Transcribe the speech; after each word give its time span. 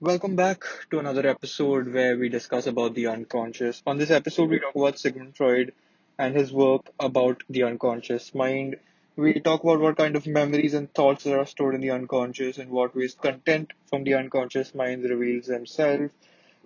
Welcome 0.00 0.36
back 0.36 0.62
to 0.90 0.98
another 0.98 1.26
episode 1.26 1.92
where 1.92 2.18
we 2.18 2.28
discuss 2.28 2.66
about 2.66 2.94
the 2.94 3.06
unconscious. 3.06 3.82
On 3.86 3.96
this 3.96 4.10
episode, 4.10 4.50
we 4.50 4.58
talk 4.58 4.74
about 4.74 4.98
Sigmund 4.98 5.36
Freud 5.36 5.72
and 6.18 6.36
his 6.36 6.52
work 6.52 6.90
about 7.00 7.42
the 7.48 7.62
unconscious 7.62 8.34
mind. 8.34 8.76
We 9.16 9.40
talk 9.40 9.64
about 9.64 9.80
what 9.80 9.96
kind 9.96 10.14
of 10.14 10.26
memories 10.26 10.74
and 10.74 10.92
thoughts 10.92 11.24
that 11.24 11.38
are 11.38 11.46
stored 11.46 11.74
in 11.74 11.80
the 11.80 11.92
unconscious 11.92 12.58
and 12.58 12.70
what 12.70 12.94
ways 12.94 13.14
content 13.14 13.72
from 13.88 14.04
the 14.04 14.14
unconscious 14.14 14.74
mind 14.74 15.04
reveals 15.04 15.46
themselves. 15.46 16.12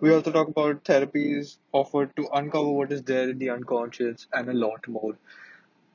We 0.01 0.13
also 0.13 0.33
talk 0.33 0.49
about 0.49 0.83
therapies 0.83 1.57
offered 1.71 2.17
to 2.17 2.29
uncover 2.33 2.71
what 2.71 2.91
is 2.91 3.03
there 3.03 3.31
in 3.31 3.39
the 3.39 3.51
unconscious 3.51 4.27
and 4.33 4.49
a 4.49 4.55
lot 4.55 4.89
more. 4.89 5.17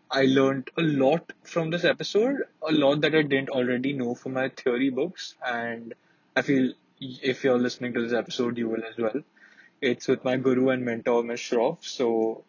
I 0.09 0.23
learned 0.23 0.69
a 0.77 0.81
lot 0.83 1.33
from 1.43 1.69
this 1.69 1.83
episode, 1.83 2.43
a 2.61 2.71
lot 2.71 3.01
that 3.01 3.13
I 3.13 3.23
didn't 3.23 3.49
already 3.49 3.91
know 3.91 4.15
from 4.15 4.33
my 4.33 4.47
theory 4.49 4.89
books, 4.89 5.35
and 5.45 5.93
I 6.35 6.41
feel 6.41 6.73
if 6.99 7.43
you're 7.43 7.57
listening 7.59 7.93
to 7.93 8.01
this 8.01 8.13
episode, 8.13 8.57
you 8.57 8.69
will 8.69 8.83
as 8.83 8.97
well. 8.97 9.21
It's 9.81 10.07
with 10.07 10.23
my 10.23 10.37
guru 10.37 10.69
and 10.69 10.83
mentor, 10.85 11.23
Ms. 11.23 11.39
Shroff. 11.39 11.77
So 11.81 12.43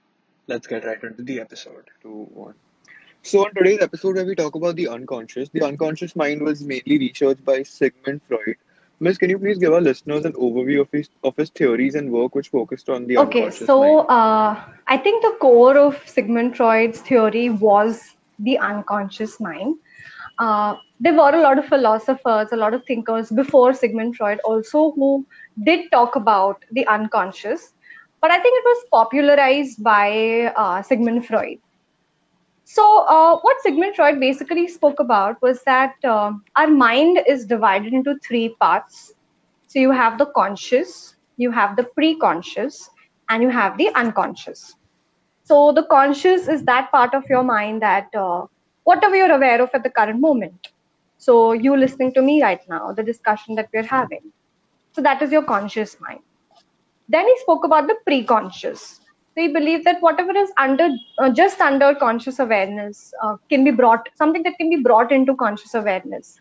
let's 0.46 0.66
get 0.66 0.84
right 0.84 1.02
into 1.02 1.22
the 1.22 1.40
episode. 1.40 1.84
Two, 2.02 2.28
one. 2.32 2.54
So 3.22 3.44
on 3.44 3.54
today's 3.54 3.80
episode, 3.80 4.14
where 4.16 4.24
we 4.24 4.36
talk 4.36 4.54
about 4.54 4.76
the 4.76 4.88
unconscious, 4.88 5.48
the 5.48 5.62
unconscious 5.62 6.14
mind 6.14 6.42
was 6.42 6.62
mainly 6.62 6.98
researched 6.98 7.44
by 7.44 7.62
Sigmund 7.64 8.20
Freud. 8.28 8.56
Miss, 9.00 9.18
can 9.18 9.28
you 9.28 9.38
please 9.38 9.58
give 9.58 9.72
our 9.72 9.80
listeners 9.80 10.24
an 10.24 10.32
overview 10.34 10.80
of 10.80 10.88
his 10.90 11.10
of 11.22 11.36
his 11.36 11.50
theories 11.50 11.96
and 11.96 12.10
work, 12.10 12.34
which 12.34 12.48
focused 12.48 12.88
on 12.88 13.06
the 13.06 13.18
Okay, 13.18 13.40
unconscious 13.42 13.66
so 13.66 13.80
mind? 13.80 14.06
uh, 14.08 14.64
I 14.86 14.96
think 14.96 15.22
the 15.22 15.36
core 15.40 15.76
of 15.76 16.00
Sigmund 16.08 16.56
Freud's 16.56 17.00
theory 17.00 17.50
was 17.50 18.16
the 18.38 18.58
unconscious 18.58 19.38
mind. 19.40 19.76
Uh, 20.38 20.76
there 21.00 21.14
were 21.14 21.34
a 21.34 21.40
lot 21.40 21.58
of 21.58 21.66
philosophers, 21.66 22.48
a 22.52 22.56
lot 22.56 22.74
of 22.74 22.84
thinkers 22.84 23.30
before 23.30 23.72
Sigmund 23.72 24.16
Freud 24.16 24.40
also 24.44 24.92
who 24.92 25.26
did 25.64 25.90
talk 25.90 26.16
about 26.16 26.64
the 26.72 26.86
unconscious, 26.86 27.72
but 28.20 28.30
I 28.30 28.38
think 28.40 28.58
it 28.58 28.64
was 28.64 28.84
popularized 28.90 29.82
by 29.82 30.52
uh, 30.56 30.82
Sigmund 30.82 31.26
Freud. 31.26 31.58
So, 32.64 33.04
uh, 33.06 33.38
what 33.40 33.60
Sigmund 33.62 33.94
Freud 33.94 34.18
basically 34.18 34.66
spoke 34.66 34.98
about 34.98 35.40
was 35.40 35.62
that 35.62 35.94
uh, 36.02 36.32
our 36.56 36.66
mind 36.66 37.20
is 37.26 37.46
divided 37.46 37.92
into 37.92 38.16
three 38.26 38.56
parts. 38.60 39.14
So, 39.68 39.78
you 39.78 39.92
have 39.92 40.18
the 40.18 40.26
conscious, 40.26 41.14
you 41.36 41.52
have 41.52 41.76
the 41.76 41.84
pre-conscious, 41.84 42.90
and 43.28 43.42
you 43.42 43.50
have 43.50 43.78
the 43.78 43.90
unconscious. 43.94 44.74
So, 45.44 45.70
the 45.70 45.84
conscious 45.84 46.48
is 46.48 46.64
that 46.64 46.90
part 46.90 47.14
of 47.14 47.22
your 47.30 47.44
mind 47.44 47.82
that 47.82 48.08
uh, 48.14 48.46
whatever 48.86 49.16
you're 49.16 49.36
aware 49.36 49.60
of 49.62 49.70
at 49.74 49.82
the 49.82 49.90
current 49.90 50.20
moment. 50.20 50.68
So, 51.18 51.52
you 51.52 51.76
listening 51.76 52.12
to 52.14 52.22
me 52.22 52.42
right 52.42 52.60
now, 52.68 52.92
the 52.92 53.02
discussion 53.02 53.54
that 53.56 53.68
we're 53.74 53.90
having. 53.98 54.32
So, 54.92 55.02
that 55.02 55.22
is 55.22 55.32
your 55.32 55.42
conscious 55.42 55.96
mind. 56.00 56.20
Then 57.08 57.26
he 57.26 57.36
spoke 57.40 57.64
about 57.64 57.86
the 57.86 57.96
pre-conscious. 58.04 59.00
So 59.34 59.42
he 59.42 59.48
believed 59.48 59.84
that 59.84 60.00
whatever 60.00 60.36
is 60.36 60.50
under, 60.56 60.88
uh, 61.18 61.30
just 61.30 61.60
under 61.60 61.94
conscious 61.94 62.38
awareness, 62.38 63.12
uh, 63.22 63.36
can 63.50 63.64
be 63.64 63.70
brought 63.70 64.08
something 64.16 64.42
that 64.44 64.56
can 64.58 64.70
be 64.70 64.76
brought 64.76 65.12
into 65.12 65.36
conscious 65.36 65.74
awareness 65.74 66.40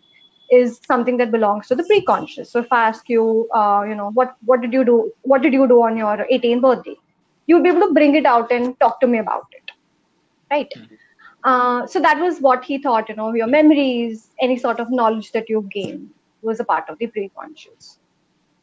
is 0.52 0.80
something 0.88 1.18
that 1.18 1.32
belongs 1.32 1.68
to 1.68 1.76
the 1.76 1.84
pre-conscious. 1.84 2.52
So 2.52 2.60
if 2.60 2.72
I 2.72 2.88
ask 2.88 3.10
you, 3.10 3.50
uh, 3.54 3.84
you 3.88 3.96
know, 3.96 4.12
what 4.12 4.36
what 4.46 4.62
did 4.62 4.74
you 4.74 4.86
do? 4.86 5.12
What 5.24 5.42
did 5.42 5.54
you 5.54 5.68
do 5.68 5.82
on 5.84 5.98
your 5.98 6.26
18th 6.32 6.62
birthday? 6.62 6.96
You'd 7.48 7.64
be 7.64 7.70
able 7.70 7.88
to 7.88 7.94
bring 7.94 8.16
it 8.16 8.26
out 8.26 8.52
and 8.52 8.80
talk 8.80 9.00
to 9.02 9.08
me 9.08 9.20
about 9.20 9.48
it, 9.52 9.72
right? 10.50 10.72
Uh, 11.46 11.86
so 11.86 12.02
that 12.02 12.20
was 12.20 12.40
what 12.40 12.66
he 12.66 12.80
thought. 12.80 13.08
You 13.08 13.16
know, 13.16 13.34
your 13.34 13.48
memories, 13.48 14.32
any 14.42 14.58
sort 14.58 14.80
of 14.80 14.92
knowledge 14.92 15.32
that 15.34 15.48
you 15.48 15.68
gain, 15.72 16.10
was 16.42 16.60
a 16.60 16.64
part 16.66 16.90
of 16.90 16.98
the 16.98 17.08
pre-conscious. 17.08 18.00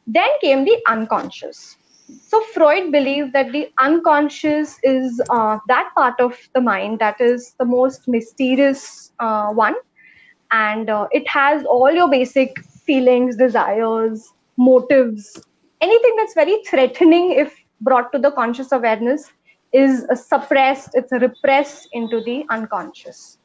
Then 0.06 0.28
came 0.40 0.64
the 0.64 0.76
unconscious. 0.88 1.76
So 2.20 2.40
Freud 2.52 2.90
believed 2.90 3.32
that 3.34 3.52
the 3.52 3.70
unconscious 3.78 4.78
is 4.82 5.22
uh, 5.30 5.58
that 5.68 5.90
part 5.94 6.20
of 6.20 6.36
the 6.54 6.60
mind 6.60 6.98
that 6.98 7.20
is 7.20 7.54
the 7.58 7.64
most 7.64 8.08
mysterious 8.08 9.12
uh, 9.20 9.52
one, 9.52 9.76
and 10.50 10.90
uh, 10.90 11.06
it 11.12 11.26
has 11.28 11.64
all 11.64 11.90
your 11.90 12.10
basic 12.10 12.62
feelings, 12.64 13.36
desires, 13.36 14.32
motives, 14.56 15.40
anything 15.80 16.16
that's 16.16 16.34
very 16.34 16.62
threatening 16.64 17.30
if 17.30 17.56
brought 17.80 18.12
to 18.12 18.18
the 18.18 18.32
conscious 18.32 18.72
awareness 18.72 19.32
is 19.72 20.06
suppressed, 20.14 20.90
it's 20.94 21.12
repressed 21.12 21.88
into 21.92 22.20
the 22.22 22.44
unconscious. 22.50 23.38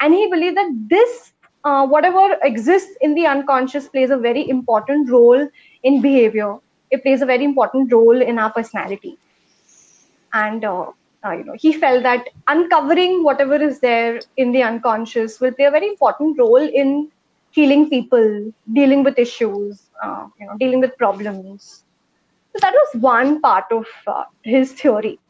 And 0.00 0.12
he 0.12 0.28
believed 0.28 0.56
that 0.56 0.70
this, 0.88 1.32
uh, 1.64 1.86
whatever 1.86 2.36
exists 2.42 2.96
in 3.00 3.14
the 3.14 3.26
unconscious, 3.26 3.88
plays 3.88 4.10
a 4.10 4.16
very 4.16 4.48
important 4.48 5.08
role 5.10 5.48
in 5.82 6.00
behavior. 6.02 6.56
It 6.90 7.02
plays 7.02 7.22
a 7.22 7.26
very 7.26 7.44
important 7.44 7.92
role 7.92 8.20
in 8.20 8.38
our 8.38 8.52
personality. 8.52 9.16
And 10.32 10.64
uh, 10.64 10.86
uh, 11.24 11.32
you 11.32 11.44
know, 11.44 11.54
he 11.56 11.72
felt 11.72 12.02
that 12.02 12.28
uncovering 12.48 13.22
whatever 13.22 13.54
is 13.54 13.78
there 13.78 14.20
in 14.36 14.50
the 14.52 14.62
unconscious 14.62 15.40
will 15.40 15.52
play 15.52 15.66
a 15.66 15.70
very 15.70 15.88
important 15.88 16.38
role 16.38 16.56
in 16.56 17.10
healing 17.50 17.88
people, 17.88 18.52
dealing 18.72 19.04
with 19.04 19.18
issues, 19.18 19.82
uh, 20.02 20.26
you 20.40 20.46
know, 20.46 20.56
dealing 20.58 20.80
with 20.80 20.96
problems. 20.98 21.84
So 22.52 22.58
that 22.60 22.72
was 22.72 23.00
one 23.00 23.40
part 23.40 23.66
of 23.70 23.86
uh, 24.06 24.24
his 24.42 24.72
theory. 24.72 25.20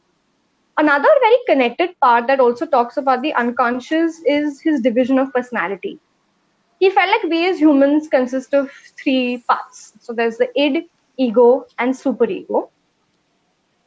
Another 0.77 1.09
very 1.21 1.37
connected 1.47 1.99
part 2.01 2.27
that 2.27 2.39
also 2.39 2.65
talks 2.65 2.97
about 2.97 3.21
the 3.21 3.33
unconscious 3.35 4.21
is 4.25 4.61
his 4.61 4.81
division 4.81 5.19
of 5.19 5.31
personality. 5.33 5.99
He 6.79 6.89
felt 6.89 7.09
like 7.09 7.23
we 7.23 7.47
as 7.49 7.59
humans 7.59 8.07
consist 8.07 8.53
of 8.53 8.71
three 9.01 9.43
parts. 9.47 9.93
So 9.99 10.13
there's 10.13 10.37
the 10.37 10.49
id, 10.59 10.89
ego, 11.17 11.65
and 11.79 11.93
superego. 11.93 12.69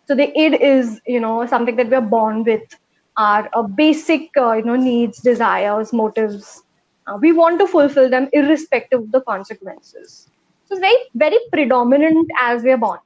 So 0.07 0.15
the 0.15 0.31
id 0.39 0.61
is, 0.63 1.01
you 1.07 1.21
know, 1.21 1.47
something 1.47 1.77
that 1.77 1.91
we're 1.91 2.01
born 2.01 2.45
with, 2.45 2.63
our 3.17 3.49
uh, 3.55 3.63
basic, 3.63 4.31
uh, 4.37 4.53
you 4.53 4.65
know, 4.65 4.77
needs, 4.77 5.21
desires, 5.21 5.93
motives. 5.93 6.63
Uh, 7.07 7.19
we 7.21 7.33
want 7.33 7.59
to 7.61 7.67
fulfill 7.67 8.09
them 8.09 8.29
irrespective 8.33 9.01
of 9.01 9.13
the 9.13 9.21
consequences. 9.23 10.31
So 10.67 10.77
it's 10.77 10.81
very, 10.81 10.97
very 11.15 11.39
predominant 11.53 12.29
as 12.41 12.63
we're 12.63 12.77
born. 12.79 12.99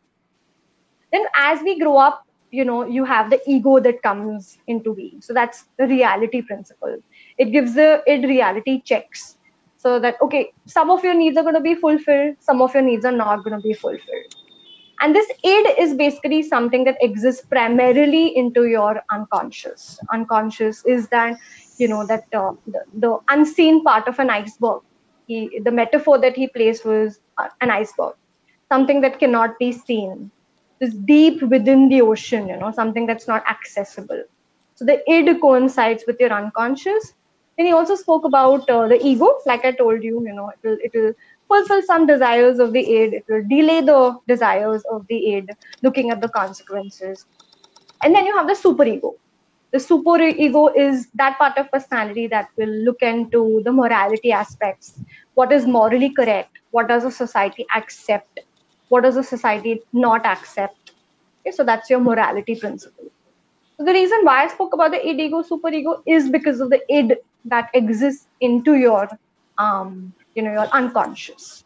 Then 1.12 1.24
as 1.34 1.60
we 1.62 1.78
grow 1.78 1.96
up, 1.98 2.24
you 2.50 2.64
know, 2.64 2.84
you 2.84 3.04
have 3.04 3.30
the 3.30 3.40
ego 3.46 3.78
that 3.80 4.02
comes 4.02 4.58
into 4.66 4.94
being. 4.94 5.20
So 5.20 5.32
that's 5.32 5.64
the 5.78 5.86
reality 5.86 6.42
principle. 6.42 6.96
It 7.38 7.46
gives 7.46 7.74
the 7.74 8.02
id 8.06 8.26
reality 8.26 8.80
checks. 8.82 9.36
So 9.76 9.98
that 10.00 10.16
okay, 10.20 10.52
some 10.66 10.90
of 10.90 11.02
your 11.02 11.14
needs 11.14 11.36
are 11.38 11.42
going 11.42 11.54
to 11.54 11.60
be 11.60 11.74
fulfilled, 11.74 12.36
some 12.40 12.60
of 12.60 12.74
your 12.74 12.82
needs 12.82 13.04
are 13.04 13.12
not 13.12 13.44
going 13.44 13.56
to 13.56 13.62
be 13.62 13.72
fulfilled 13.72 14.34
and 15.00 15.14
this 15.14 15.30
id 15.44 15.74
is 15.82 15.94
basically 15.94 16.42
something 16.42 16.84
that 16.84 16.96
exists 17.00 17.44
primarily 17.46 18.36
into 18.36 18.64
your 18.66 19.02
unconscious 19.10 19.98
unconscious 20.12 20.84
is 20.84 21.08
that 21.08 21.36
you 21.78 21.88
know 21.88 22.06
that 22.06 22.24
uh, 22.34 22.52
the, 22.66 22.84
the 22.94 23.18
unseen 23.28 23.82
part 23.84 24.06
of 24.08 24.18
an 24.18 24.30
iceberg 24.30 24.82
he, 25.26 25.60
the 25.64 25.70
metaphor 25.70 26.18
that 26.18 26.36
he 26.36 26.48
placed 26.48 26.84
was 26.84 27.20
uh, 27.38 27.48
an 27.60 27.70
iceberg 27.70 28.14
something 28.70 29.00
that 29.00 29.18
cannot 29.18 29.58
be 29.58 29.72
seen 29.72 30.30
is 30.80 30.94
deep 31.10 31.42
within 31.54 31.88
the 31.88 32.00
ocean 32.02 32.48
you 32.48 32.56
know 32.58 32.70
something 32.72 33.06
that's 33.06 33.28
not 33.28 33.44
accessible. 33.48 34.22
So 34.74 34.84
the 34.84 34.98
id 35.10 35.38
coincides 35.40 36.04
with 36.06 36.18
your 36.20 36.32
unconscious. 36.32 37.14
And 37.58 37.66
he 37.66 37.72
also 37.74 37.94
spoke 37.94 38.24
about 38.24 38.68
uh, 38.70 38.88
the 38.88 38.98
ego. 39.04 39.28
Like 39.46 39.64
i 39.64 39.72
told 39.72 40.02
you 40.02 40.22
you 40.26 40.34
know 40.34 40.50
it 40.50 40.68
will 40.68 40.78
it 40.88 40.92
will 40.94 41.12
fulfill 41.48 41.82
some 41.82 42.06
desires 42.06 42.58
of 42.58 42.72
the 42.72 42.80
id. 42.96 43.14
It 43.16 43.24
will 43.28 43.44
delay 43.48 43.80
the 43.82 44.18
desires 44.28 44.82
of 44.90 45.06
the 45.08 45.20
id 45.34 45.50
looking 45.82 46.10
at 46.10 46.20
the 46.20 46.28
consequences. 46.28 47.26
And 48.02 48.14
then 48.14 48.26
you 48.26 48.36
have 48.36 48.46
the 48.48 48.54
superego 48.54 49.12
the 49.72 49.78
superego 49.78 50.72
is 50.76 51.08
that 51.14 51.38
part 51.38 51.56
of 51.58 51.70
personality 51.70 52.26
that 52.28 52.48
will 52.56 52.74
look 52.86 53.02
into 53.02 53.62
the 53.64 53.72
morality 53.72 54.32
aspects. 54.32 55.00
What 55.34 55.52
is 55.52 55.66
morally 55.66 56.10
correct? 56.10 56.58
What 56.70 56.88
does 56.88 57.04
a 57.04 57.10
society 57.10 57.66
accept 57.74 58.40
what 58.90 59.04
does 59.04 59.16
a 59.16 59.24
society 59.24 59.82
not 59.92 60.26
accept? 60.26 60.92
Okay, 61.42 61.56
so 61.56 61.64
that's 61.64 61.90
your 61.90 62.00
morality 62.00 62.56
principle. 62.56 63.06
So 63.78 63.84
the 63.84 63.92
reason 63.92 64.20
why 64.24 64.44
i 64.44 64.48
spoke 64.48 64.74
about 64.74 64.92
the 64.92 65.00
id 65.10 65.24
ego 65.26 65.42
superego 65.42 65.94
is 66.06 66.28
because 66.30 66.60
of 66.60 66.70
the 66.70 66.80
id 66.98 67.16
that 67.46 67.70
exists 67.74 68.26
into 68.40 68.74
your 68.74 69.08
um, 69.58 70.12
you 70.34 70.42
know 70.42 70.52
your 70.52 70.68
unconscious. 70.80 71.64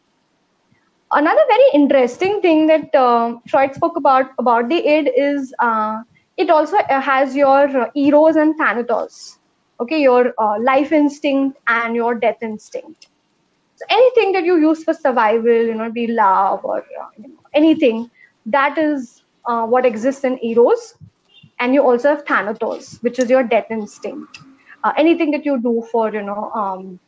Another 1.12 1.43
very 1.49 1.69
interesting 1.75 2.41
thing 2.41 2.67
that 2.69 2.94
uh, 2.94 3.37
freud 3.49 3.75
spoke 3.75 3.97
about 3.97 4.31
about 4.38 4.69
the 4.69 4.81
id 4.97 5.11
is 5.17 5.55
uh, 5.61 6.03
it 6.37 6.50
also 6.50 6.77
has 7.11 7.37
your 7.37 7.65
uh, 7.87 7.91
eros 7.97 8.37
and 8.37 8.56
thanatos. 8.56 9.38
Okay 9.81 10.00
your 10.03 10.32
uh, 10.38 10.56
life 10.61 10.93
instinct 10.93 11.59
and 11.67 11.97
your 11.97 12.15
death 12.15 12.43
instinct 12.43 13.09
anything 13.90 14.32
that 14.32 14.44
you 14.44 14.56
use 14.56 14.84
for 14.84 14.94
survival 14.94 15.66
you 15.70 15.75
know 15.75 15.90
be 15.90 16.06
love 16.06 16.64
or 16.64 16.78
uh, 16.78 17.08
you 17.19 17.28
know, 17.28 17.40
anything 17.54 18.10
that 18.46 18.78
is 18.78 19.22
uh, 19.46 19.66
what 19.66 19.86
exists 19.86 20.25
in 20.25 20.38
eros 20.44 20.94
and 21.60 21.75
you 21.75 21.82
also 21.82 22.08
have 22.08 22.25
thanatos 22.25 22.98
which 23.02 23.19
is 23.19 23.31
your 23.31 23.42
death 23.42 23.66
instinct 23.70 24.38
uh, 24.84 24.92
anything 24.96 25.31
that 25.31 25.44
you 25.44 25.60
do 25.60 25.86
for 25.90 26.12
you 26.12 26.22
know 26.22 26.50
um, 26.52 26.98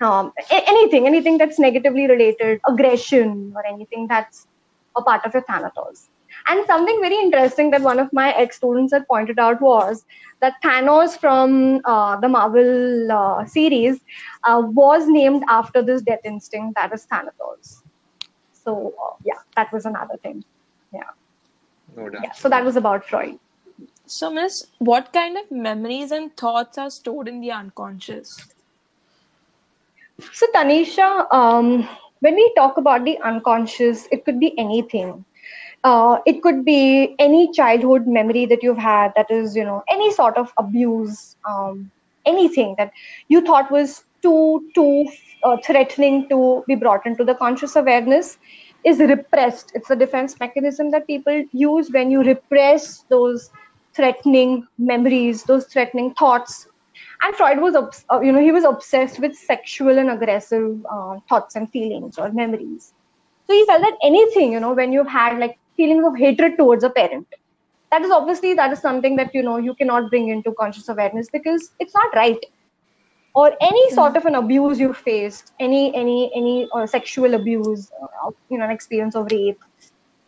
um, 0.00 0.32
anything, 0.50 1.06
anything 1.06 1.38
that's 1.38 1.58
negatively 1.58 2.06
related, 2.06 2.60
aggression 2.68 3.52
or 3.54 3.66
anything 3.66 4.06
that's 4.06 4.46
a 4.96 5.02
part 5.02 5.24
of 5.24 5.32
your 5.32 5.42
Thanatos. 5.42 6.08
And 6.48 6.64
something 6.66 7.00
very 7.00 7.16
interesting 7.16 7.70
that 7.70 7.82
one 7.82 7.98
of 7.98 8.12
my 8.12 8.32
ex 8.32 8.56
students 8.56 8.92
had 8.92 9.06
pointed 9.08 9.38
out 9.38 9.60
was 9.60 10.04
that 10.40 10.54
Thanos 10.62 11.18
from 11.18 11.80
uh, 11.84 12.20
the 12.20 12.28
Marvel 12.28 13.10
uh, 13.10 13.44
series 13.46 14.00
uh, 14.44 14.62
was 14.64 15.08
named 15.08 15.44
after 15.48 15.82
this 15.82 16.02
death 16.02 16.20
instinct 16.24 16.76
that 16.76 16.92
is 16.92 17.06
Thanatos. 17.06 17.82
So, 18.52 18.94
uh, 19.02 19.14
yeah, 19.24 19.40
that 19.56 19.72
was 19.72 19.86
another 19.86 20.16
thing. 20.22 20.44
Yeah. 20.92 21.02
No 21.96 22.08
doubt. 22.10 22.20
Yeah. 22.22 22.32
So, 22.32 22.48
that 22.48 22.64
was 22.64 22.76
about 22.76 23.04
Freud. 23.04 23.38
So, 24.06 24.30
Miss, 24.30 24.66
what 24.78 25.12
kind 25.12 25.36
of 25.36 25.50
memories 25.50 26.12
and 26.12 26.36
thoughts 26.36 26.78
are 26.78 26.90
stored 26.90 27.26
in 27.26 27.40
the 27.40 27.50
unconscious? 27.50 28.38
So, 30.32 30.46
Tanisha, 30.54 31.32
um, 31.32 31.88
when 32.20 32.34
we 32.34 32.52
talk 32.54 32.76
about 32.76 33.04
the 33.04 33.18
unconscious, 33.18 34.06
it 34.12 34.24
could 34.24 34.38
be 34.38 34.56
anything. 34.58 35.24
Uh, 35.84 36.18
it 36.26 36.42
could 36.42 36.64
be 36.64 37.14
any 37.18 37.50
childhood 37.52 38.06
memory 38.06 38.44
that 38.46 38.62
you've 38.62 38.78
had 38.78 39.12
that 39.14 39.30
is, 39.30 39.54
you 39.54 39.64
know, 39.64 39.82
any 39.88 40.12
sort 40.12 40.36
of 40.36 40.52
abuse, 40.58 41.36
um, 41.48 41.90
anything 42.24 42.74
that 42.76 42.92
you 43.28 43.40
thought 43.40 43.70
was 43.70 44.04
too, 44.22 44.68
too 44.74 45.06
uh, 45.44 45.56
threatening 45.64 46.28
to 46.28 46.64
be 46.66 46.74
brought 46.74 47.06
into 47.06 47.24
the 47.24 47.34
conscious 47.34 47.76
awareness 47.76 48.38
is 48.84 48.98
repressed. 48.98 49.72
It's 49.74 49.90
a 49.90 49.96
defense 49.96 50.38
mechanism 50.40 50.90
that 50.90 51.06
people 51.06 51.44
use 51.52 51.90
when 51.90 52.10
you 52.10 52.22
repress 52.22 53.04
those 53.08 53.50
threatening 53.94 54.66
memories, 54.78 55.44
those 55.44 55.66
threatening 55.66 56.14
thoughts 56.14 56.66
and 57.22 57.34
freud 57.34 57.60
was 57.60 57.74
uh, 58.10 58.20
you 58.20 58.32
know 58.32 58.40
he 58.40 58.52
was 58.52 58.64
obsessed 58.64 59.18
with 59.20 59.34
sexual 59.34 59.98
and 59.98 60.10
aggressive 60.10 60.84
uh, 60.90 61.16
thoughts 61.28 61.56
and 61.56 61.70
feelings 61.70 62.18
or 62.18 62.30
memories 62.32 62.92
so 63.46 63.52
he 63.52 63.64
felt 63.66 63.80
that 63.82 63.96
anything 64.02 64.52
you 64.52 64.60
know 64.60 64.72
when 64.72 64.92
you've 64.92 65.08
had 65.08 65.38
like 65.38 65.58
feelings 65.76 66.04
of 66.04 66.16
hatred 66.16 66.56
towards 66.56 66.84
a 66.84 66.90
parent. 66.90 67.26
That 67.90 68.02
is 68.02 68.10
obviously 68.10 68.54
that 68.54 68.72
is 68.72 68.80
something 68.80 69.16
that 69.16 69.34
you 69.34 69.42
know 69.42 69.56
you 69.56 69.74
cannot 69.74 70.10
bring 70.10 70.28
into 70.28 70.52
conscious 70.52 70.88
awareness 70.88 71.28
because 71.30 71.70
it's 71.78 71.94
not 71.94 72.14
right. 72.14 72.38
Or 73.34 73.52
any 73.60 73.88
hmm. 73.90 73.94
sort 73.94 74.16
of 74.16 74.24
an 74.24 74.34
abuse 74.34 74.80
you 74.80 74.92
faced 74.92 75.52
any 75.60 75.94
any 75.94 76.32
any 76.34 76.68
uh, 76.74 76.86
sexual 76.86 77.34
abuse 77.34 77.90
uh, 78.02 78.30
you 78.48 78.58
know 78.58 78.64
an 78.64 78.70
experience 78.70 79.14
of 79.14 79.28
rape 79.30 79.62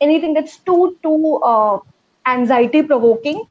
anything 0.00 0.34
that's 0.34 0.58
too 0.58 0.96
too 1.02 1.36
uh, 1.42 1.78
anxiety 2.26 2.82
provoking 2.82 3.44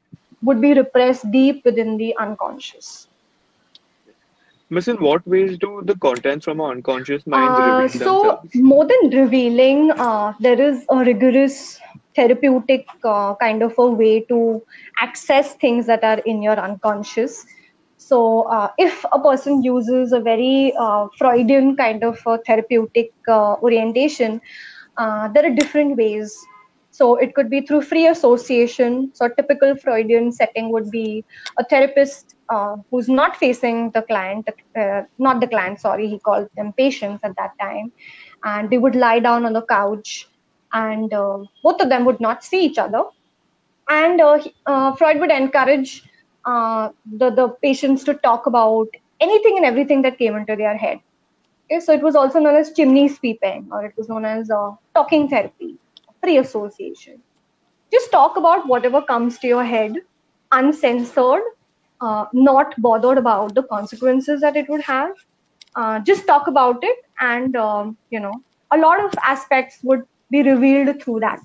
would 0.43 0.61
be 0.61 0.73
repressed 0.73 1.29
deep 1.31 1.65
within 1.65 1.97
the 1.97 2.15
unconscious 2.17 3.07
Miss, 4.69 4.87
in 4.89 4.97
what 4.97 5.25
ways 5.25 5.57
do 5.57 5.81
the 5.85 5.95
contents 5.95 6.43
from 6.43 6.59
our 6.59 6.71
unconscious 6.71 7.25
mind 7.25 7.57
uh, 7.57 7.79
reveal 7.79 7.89
so 7.89 8.21
themselves? 8.21 8.55
more 8.55 8.85
than 8.85 9.09
revealing 9.11 9.91
uh, 9.91 10.33
there 10.41 10.61
is 10.61 10.83
a 10.89 10.97
rigorous 10.97 11.79
therapeutic 12.15 12.85
uh, 13.05 13.33
kind 13.35 13.63
of 13.63 13.73
a 13.77 13.89
way 13.89 14.19
to 14.21 14.61
access 14.99 15.53
things 15.55 15.85
that 15.85 16.03
are 16.03 16.19
in 16.19 16.41
your 16.41 16.59
unconscious 16.59 17.45
so 17.95 18.41
uh, 18.49 18.69
if 18.77 19.05
a 19.13 19.19
person 19.19 19.63
uses 19.63 20.11
a 20.11 20.19
very 20.19 20.73
uh, 20.77 21.07
freudian 21.17 21.75
kind 21.77 22.03
of 22.03 22.19
a 22.25 22.37
therapeutic 22.39 23.11
uh, 23.29 23.53
orientation 23.61 24.41
there 24.97 25.45
are 25.45 25.55
different 25.55 25.95
ways 25.95 26.37
so 26.97 27.15
it 27.15 27.35
could 27.35 27.47
be 27.47 27.61
through 27.61 27.83
free 27.83 28.07
association. 28.07 29.11
So 29.13 29.25
a 29.25 29.35
typical 29.35 29.75
Freudian 29.75 30.31
setting 30.31 30.71
would 30.71 30.89
be 30.89 31.23
a 31.59 31.63
therapist 31.63 32.36
uh, 32.49 32.77
who's 32.89 33.09
not 33.09 33.35
facing 33.35 33.91
the 33.91 34.01
client, 34.01 34.47
uh, 34.75 35.01
not 35.17 35.39
the 35.41 35.47
client, 35.47 35.79
sorry, 35.79 36.07
he 36.07 36.19
called 36.19 36.49
them 36.55 36.73
patients 36.73 37.19
at 37.23 37.35
that 37.37 37.51
time. 37.59 37.91
And 38.43 38.69
they 38.69 38.77
would 38.77 38.95
lie 38.95 39.19
down 39.19 39.45
on 39.45 39.53
the 39.53 39.63
couch 39.63 40.27
and 40.73 41.13
uh, 41.13 41.39
both 41.63 41.81
of 41.81 41.89
them 41.89 42.05
would 42.05 42.19
not 42.19 42.43
see 42.43 42.65
each 42.65 42.77
other. 42.77 43.03
And 43.89 44.21
uh, 44.21 44.39
uh, 44.65 44.95
Freud 44.95 45.19
would 45.19 45.31
encourage 45.31 46.03
uh, 46.45 46.89
the, 47.05 47.29
the 47.29 47.49
patients 47.61 48.03
to 48.05 48.13
talk 48.15 48.45
about 48.45 48.87
anything 49.19 49.57
and 49.57 49.65
everything 49.65 50.01
that 50.03 50.17
came 50.17 50.35
into 50.35 50.55
their 50.55 50.77
head. 50.77 50.99
Okay, 51.65 51.79
so 51.79 51.91
it 51.91 52.01
was 52.01 52.15
also 52.15 52.39
known 52.39 52.55
as 52.55 52.71
chimney 52.73 53.09
sweeping 53.09 53.67
or 53.71 53.85
it 53.85 53.93
was 53.97 54.07
known 54.07 54.23
as 54.23 54.49
talking 54.93 55.27
therapy 55.27 55.77
free 56.21 56.37
association. 56.37 57.21
Just 57.91 58.11
talk 58.11 58.37
about 58.37 58.67
whatever 58.67 59.01
comes 59.01 59.37
to 59.39 59.47
your 59.47 59.63
head, 59.63 59.93
uncensored, 60.51 61.41
uh, 62.01 62.25
not 62.33 62.73
bothered 62.81 63.17
about 63.17 63.55
the 63.55 63.63
consequences 63.63 64.41
that 64.41 64.55
it 64.55 64.69
would 64.69 64.81
have. 64.81 65.11
Uh, 65.75 65.99
just 65.99 66.25
talk 66.27 66.47
about 66.47 66.83
it, 66.83 66.97
and 67.19 67.55
um, 67.55 67.97
you 68.09 68.19
know, 68.19 68.33
a 68.71 68.77
lot 68.77 69.03
of 69.03 69.13
aspects 69.23 69.79
would 69.83 70.03
be 70.31 70.41
revealed 70.43 71.01
through 71.01 71.19
that. 71.19 71.39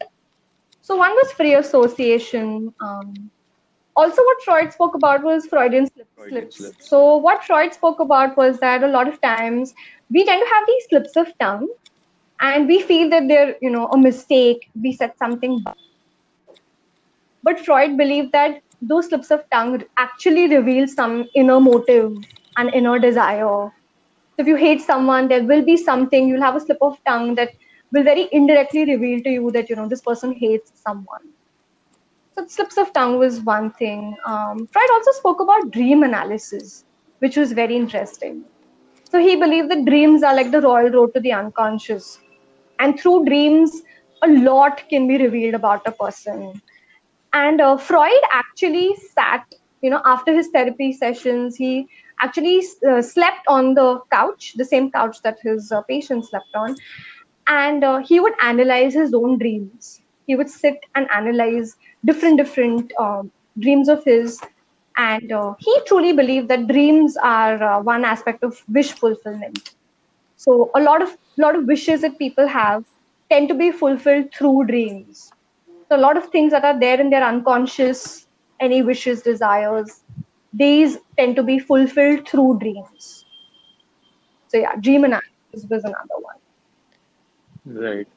So 0.81 0.97
one 0.97 1.13
was 1.13 1.33
free 1.33 1.55
association. 1.55 2.73
Um, 2.81 3.31
also, 3.97 4.23
what 4.23 4.43
Freud 4.43 4.73
spoke 4.73 4.95
about 4.95 5.23
was 5.23 5.47
Freudian 5.47 5.87
slips. 5.87 6.11
Freudian 6.17 6.51
slips. 6.51 6.89
So 6.89 7.17
what 7.17 7.45
Freud 7.45 7.73
spoke 7.75 8.01
about 8.01 8.37
was 8.37 8.59
that 8.61 8.83
a 8.83 8.89
lot 8.89 9.09
of 9.09 9.21
times 9.21 9.75
we 10.11 10.25
tend 10.25 10.43
to 10.43 10.55
have 10.55 10.67
these 10.67 10.85
slips 10.89 11.17
of 11.17 11.39
tongue 11.39 11.69
and 12.41 12.67
we 12.67 12.81
feel 12.81 13.09
that 13.11 13.29
they're 13.29 13.57
you 13.61 13.71
know 13.71 13.87
a 13.89 13.99
mistake 13.99 14.69
we 14.83 14.93
said 14.93 15.13
something 15.19 15.63
but 17.43 17.59
freud 17.61 17.97
believed 17.97 18.33
that 18.33 18.63
those 18.81 19.09
slips 19.09 19.31
of 19.31 19.49
tongue 19.51 19.83
actually 19.97 20.49
reveal 20.49 20.87
some 20.89 21.25
inner 21.35 21.61
motive 21.61 22.17
and 22.57 22.75
inner 22.75 22.99
desire. 22.99 23.71
So 24.35 24.39
if 24.39 24.47
you 24.47 24.57
hate 24.57 24.81
someone 24.81 25.29
there 25.29 25.45
will 25.45 25.65
be 25.65 25.77
something 25.77 26.29
you'll 26.29 26.43
have 26.43 26.57
a 26.57 26.61
slip 26.61 26.79
of 26.81 26.99
tongue 27.07 27.35
that 27.37 27.51
will 27.93 28.03
very 28.03 28.29
indirectly 28.33 28.85
reveal 28.85 29.23
to 29.23 29.31
you 29.31 29.51
that 29.53 29.69
you 29.71 29.77
know 29.77 29.89
this 29.89 30.01
person 30.01 30.33
hates 30.33 30.73
someone. 30.75 31.29
So 32.35 32.47
slips 32.47 32.79
of 32.79 32.93
tongue 32.93 33.19
was 33.19 33.41
one 33.41 33.71
thing. 33.73 34.17
Um, 34.27 34.67
freud 34.67 34.91
also 34.93 35.13
spoke 35.13 35.41
about 35.41 35.71
dream 35.71 36.03
analysis 36.03 36.85
which 37.21 37.37
was 37.37 37.53
very 37.53 37.77
interesting. 37.77 38.45
So 39.05 39.19
he 39.19 39.37
believed 39.37 39.71
that 39.71 39.85
dreams 39.85 40.23
are 40.23 40.35
like 40.35 40.51
the 40.51 40.61
royal 40.61 40.91
road 40.91 41.15
to 41.15 41.21
the 41.21 41.33
unconscious. 41.33 42.19
And 42.81 42.99
through 42.99 43.27
dreams 43.27 43.83
a 44.23 44.29
lot 44.29 44.83
can 44.89 45.07
be 45.07 45.19
revealed 45.19 45.55
about 45.55 45.87
a 45.87 45.93
person 45.93 46.61
and 47.33 47.61
uh, 47.61 47.77
freud 47.77 48.25
actually 48.33 48.95
sat 49.15 49.45
you 49.83 49.91
know 49.91 50.01
after 50.05 50.33
his 50.35 50.49
therapy 50.49 50.93
sessions 50.93 51.57
he 51.57 51.87
actually 52.21 52.63
uh, 52.91 53.03
slept 53.03 53.47
on 53.49 53.75
the 53.75 54.01
couch 54.13 54.55
the 54.57 54.65
same 54.65 54.91
couch 54.91 55.21
that 55.23 55.39
his 55.43 55.71
uh, 55.73 55.83
patient 55.83 56.25
slept 56.27 56.55
on. 56.55 56.77
And 57.49 57.83
uh, 57.85 57.99
he 57.99 58.21
would 58.21 58.35
analyze 58.43 58.95
his 58.95 59.13
own 59.15 59.39
dreams. 59.39 60.01
He 60.27 60.37
would 60.37 60.49
sit 60.49 60.77
and 60.95 61.09
analyze 61.13 61.77
different 62.05 62.37
different 62.39 62.93
um, 63.01 63.31
dreams 63.59 63.89
of 63.89 64.05
his. 64.05 64.41
And 64.97 65.33
uh, 65.33 65.55
he 65.59 65.77
truly 65.87 66.13
believed 66.13 66.49
that 66.49 66.69
dreams 66.69 67.17
are 67.23 67.63
uh, 67.63 67.83
one 67.83 68.05
aspect 68.05 68.45
of 68.45 68.63
wish 68.69 68.93
fulfillment. 68.93 69.75
So 70.37 70.71
a 70.75 70.81
lot 70.81 71.03
of 71.03 71.17
lot 71.39 71.57
of 71.57 71.67
wishes 71.67 72.03
that 72.03 72.19
people 72.19 72.47
have 72.47 72.85
tend 73.31 73.49
to 73.49 73.55
be 73.55 73.71
fulfilled 73.73 74.33
through 74.35 74.67
dreams. 74.67 75.33
So 75.93 75.99
a 75.99 76.01
lot 76.01 76.17
of 76.17 76.31
things 76.31 76.53
that 76.53 76.65
are 76.65 76.81
there 76.81 76.99
in 76.99 77.11
their 77.11 77.23
unconscious, 77.23 78.27
any 78.61 78.81
wishes, 78.81 79.21
desires, 79.21 80.05
these 80.51 80.97
tend 81.19 81.37
to 81.37 81.43
be 81.43 81.59
fulfilled 81.59 82.27
through 82.27 82.61
dreams. 82.61 83.27
So 84.49 84.57
yeah, 84.57 84.75
dream 84.77 85.05
analysis 85.05 85.69
was 85.69 85.85
another 85.85 86.19
one. 86.19 86.37
Right. 87.65 88.09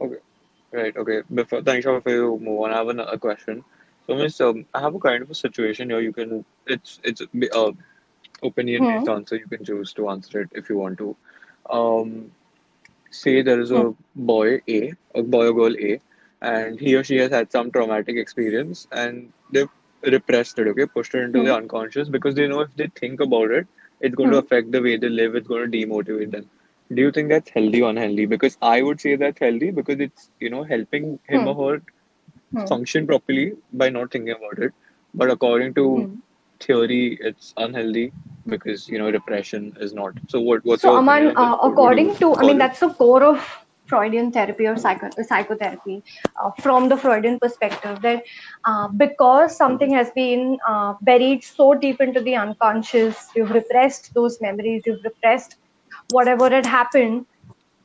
Okay. 0.00 0.16
Right. 0.72 0.96
Okay. 0.96 1.22
Before 1.32 1.62
thanks 1.62 1.86
before 1.86 2.12
you 2.12 2.38
move 2.38 2.60
on, 2.62 2.72
I 2.72 2.78
have 2.78 2.88
another 2.88 3.18
question. 3.18 3.64
So, 4.06 4.14
Miss, 4.14 4.40
um, 4.40 4.64
I 4.74 4.80
have 4.80 4.94
a 4.94 4.98
kind 4.98 5.22
of 5.22 5.30
a 5.30 5.34
situation 5.34 5.90
here. 5.90 6.00
You 6.00 6.12
can 6.12 6.44
it's 6.66 7.00
it's 7.04 7.22
uh, 7.54 7.72
opinion 8.42 8.86
based 8.86 9.08
Hmm. 9.08 9.08
answer. 9.08 9.36
You 9.36 9.46
can 9.46 9.64
choose 9.64 9.92
to 9.94 10.08
answer 10.10 10.42
it 10.42 10.50
if 10.52 10.68
you 10.68 10.78
want 10.78 10.98
to. 10.98 11.16
Um, 11.70 12.32
say 13.10 13.42
there 13.42 13.60
is 13.60 13.70
a 13.72 13.94
boy 14.14 14.60
A, 14.68 14.94
a 15.14 15.22
boy 15.22 15.46
or 15.48 15.54
girl 15.54 15.76
A, 15.78 16.00
and 16.40 16.78
he 16.80 16.94
or 16.94 17.04
she 17.04 17.16
has 17.18 17.30
had 17.30 17.50
some 17.52 17.70
traumatic 17.70 18.16
experience, 18.16 18.86
and 18.92 19.32
they've 19.50 19.68
repressed 20.02 20.58
it. 20.58 20.68
Okay, 20.68 20.86
pushed 20.86 21.14
it 21.14 21.22
into 21.22 21.42
the 21.42 21.54
Hmm. 21.54 21.56
unconscious 21.56 22.08
because 22.08 22.34
they 22.34 22.46
know 22.48 22.60
if 22.60 22.74
they 22.76 22.88
think 22.94 23.20
about 23.20 23.50
it, 23.50 23.66
it's 24.00 24.14
going 24.14 24.30
to 24.30 24.36
Hmm. 24.36 24.38
affect 24.38 24.70
the 24.72 24.82
way 24.82 24.96
they 24.96 25.08
live. 25.08 25.34
It's 25.34 25.48
going 25.48 25.70
to 25.70 25.78
demotivate 25.78 26.30
them. 26.32 26.48
Do 26.94 27.02
you 27.02 27.10
think 27.12 27.28
that's 27.28 27.50
healthy 27.50 27.82
or 27.82 27.90
unhealthy? 27.90 28.26
Because 28.26 28.56
I 28.62 28.82
would 28.82 29.00
say 29.00 29.16
that's 29.16 29.40
healthy 29.40 29.70
because 29.70 30.00
it's 30.00 30.30
you 30.40 30.50
know 30.50 30.62
helping 30.64 31.18
him 31.28 31.46
Hmm. 31.46 31.48
or 31.48 31.54
her 31.72 31.82
Hmm. 32.52 32.68
function 32.68 33.06
properly 33.06 33.52
by 33.72 33.88
not 33.90 34.10
thinking 34.12 34.34
about 34.34 34.58
it. 34.58 34.72
But 35.14 35.30
according 35.30 35.74
to 35.74 36.08
theory, 36.60 37.18
it's 37.20 37.52
unhealthy 37.56 38.12
because 38.46 38.88
you 38.88 38.98
know 38.98 39.10
repression 39.10 39.76
is 39.80 39.92
not. 39.94 40.14
So 40.26 40.40
what? 40.40 40.64
What's 40.64 40.82
So 40.82 40.92
Aman, 40.94 41.32
uh, 41.36 41.56
this? 41.62 41.62
What 41.62 41.78
would 41.78 41.94
according 41.94 42.16
to, 42.18 42.36
I 42.36 42.42
mean, 42.42 42.58
it? 42.58 42.58
that's 42.58 42.80
the 42.80 42.88
core 42.90 43.22
of 43.24 43.66
Freudian 43.88 44.30
therapy 44.32 44.66
or 44.66 44.76
psycho- 44.76 45.22
psychotherapy 45.22 46.02
uh, 46.42 46.50
from 46.60 46.88
the 46.88 46.96
Freudian 46.96 47.38
perspective 47.38 48.00
that 48.02 48.22
uh, 48.64 48.88
because 48.88 49.56
something 49.56 49.92
has 49.92 50.10
been 50.12 50.58
uh, 50.68 50.94
buried 51.02 51.42
so 51.44 51.74
deep 51.74 52.00
into 52.00 52.20
the 52.20 52.36
unconscious, 52.36 53.28
you've 53.34 53.50
repressed 53.50 54.12
those 54.14 54.40
memories, 54.40 54.82
you've 54.86 55.04
repressed 55.04 55.56
whatever 56.10 56.48
had 56.50 56.66
happened, 56.66 57.26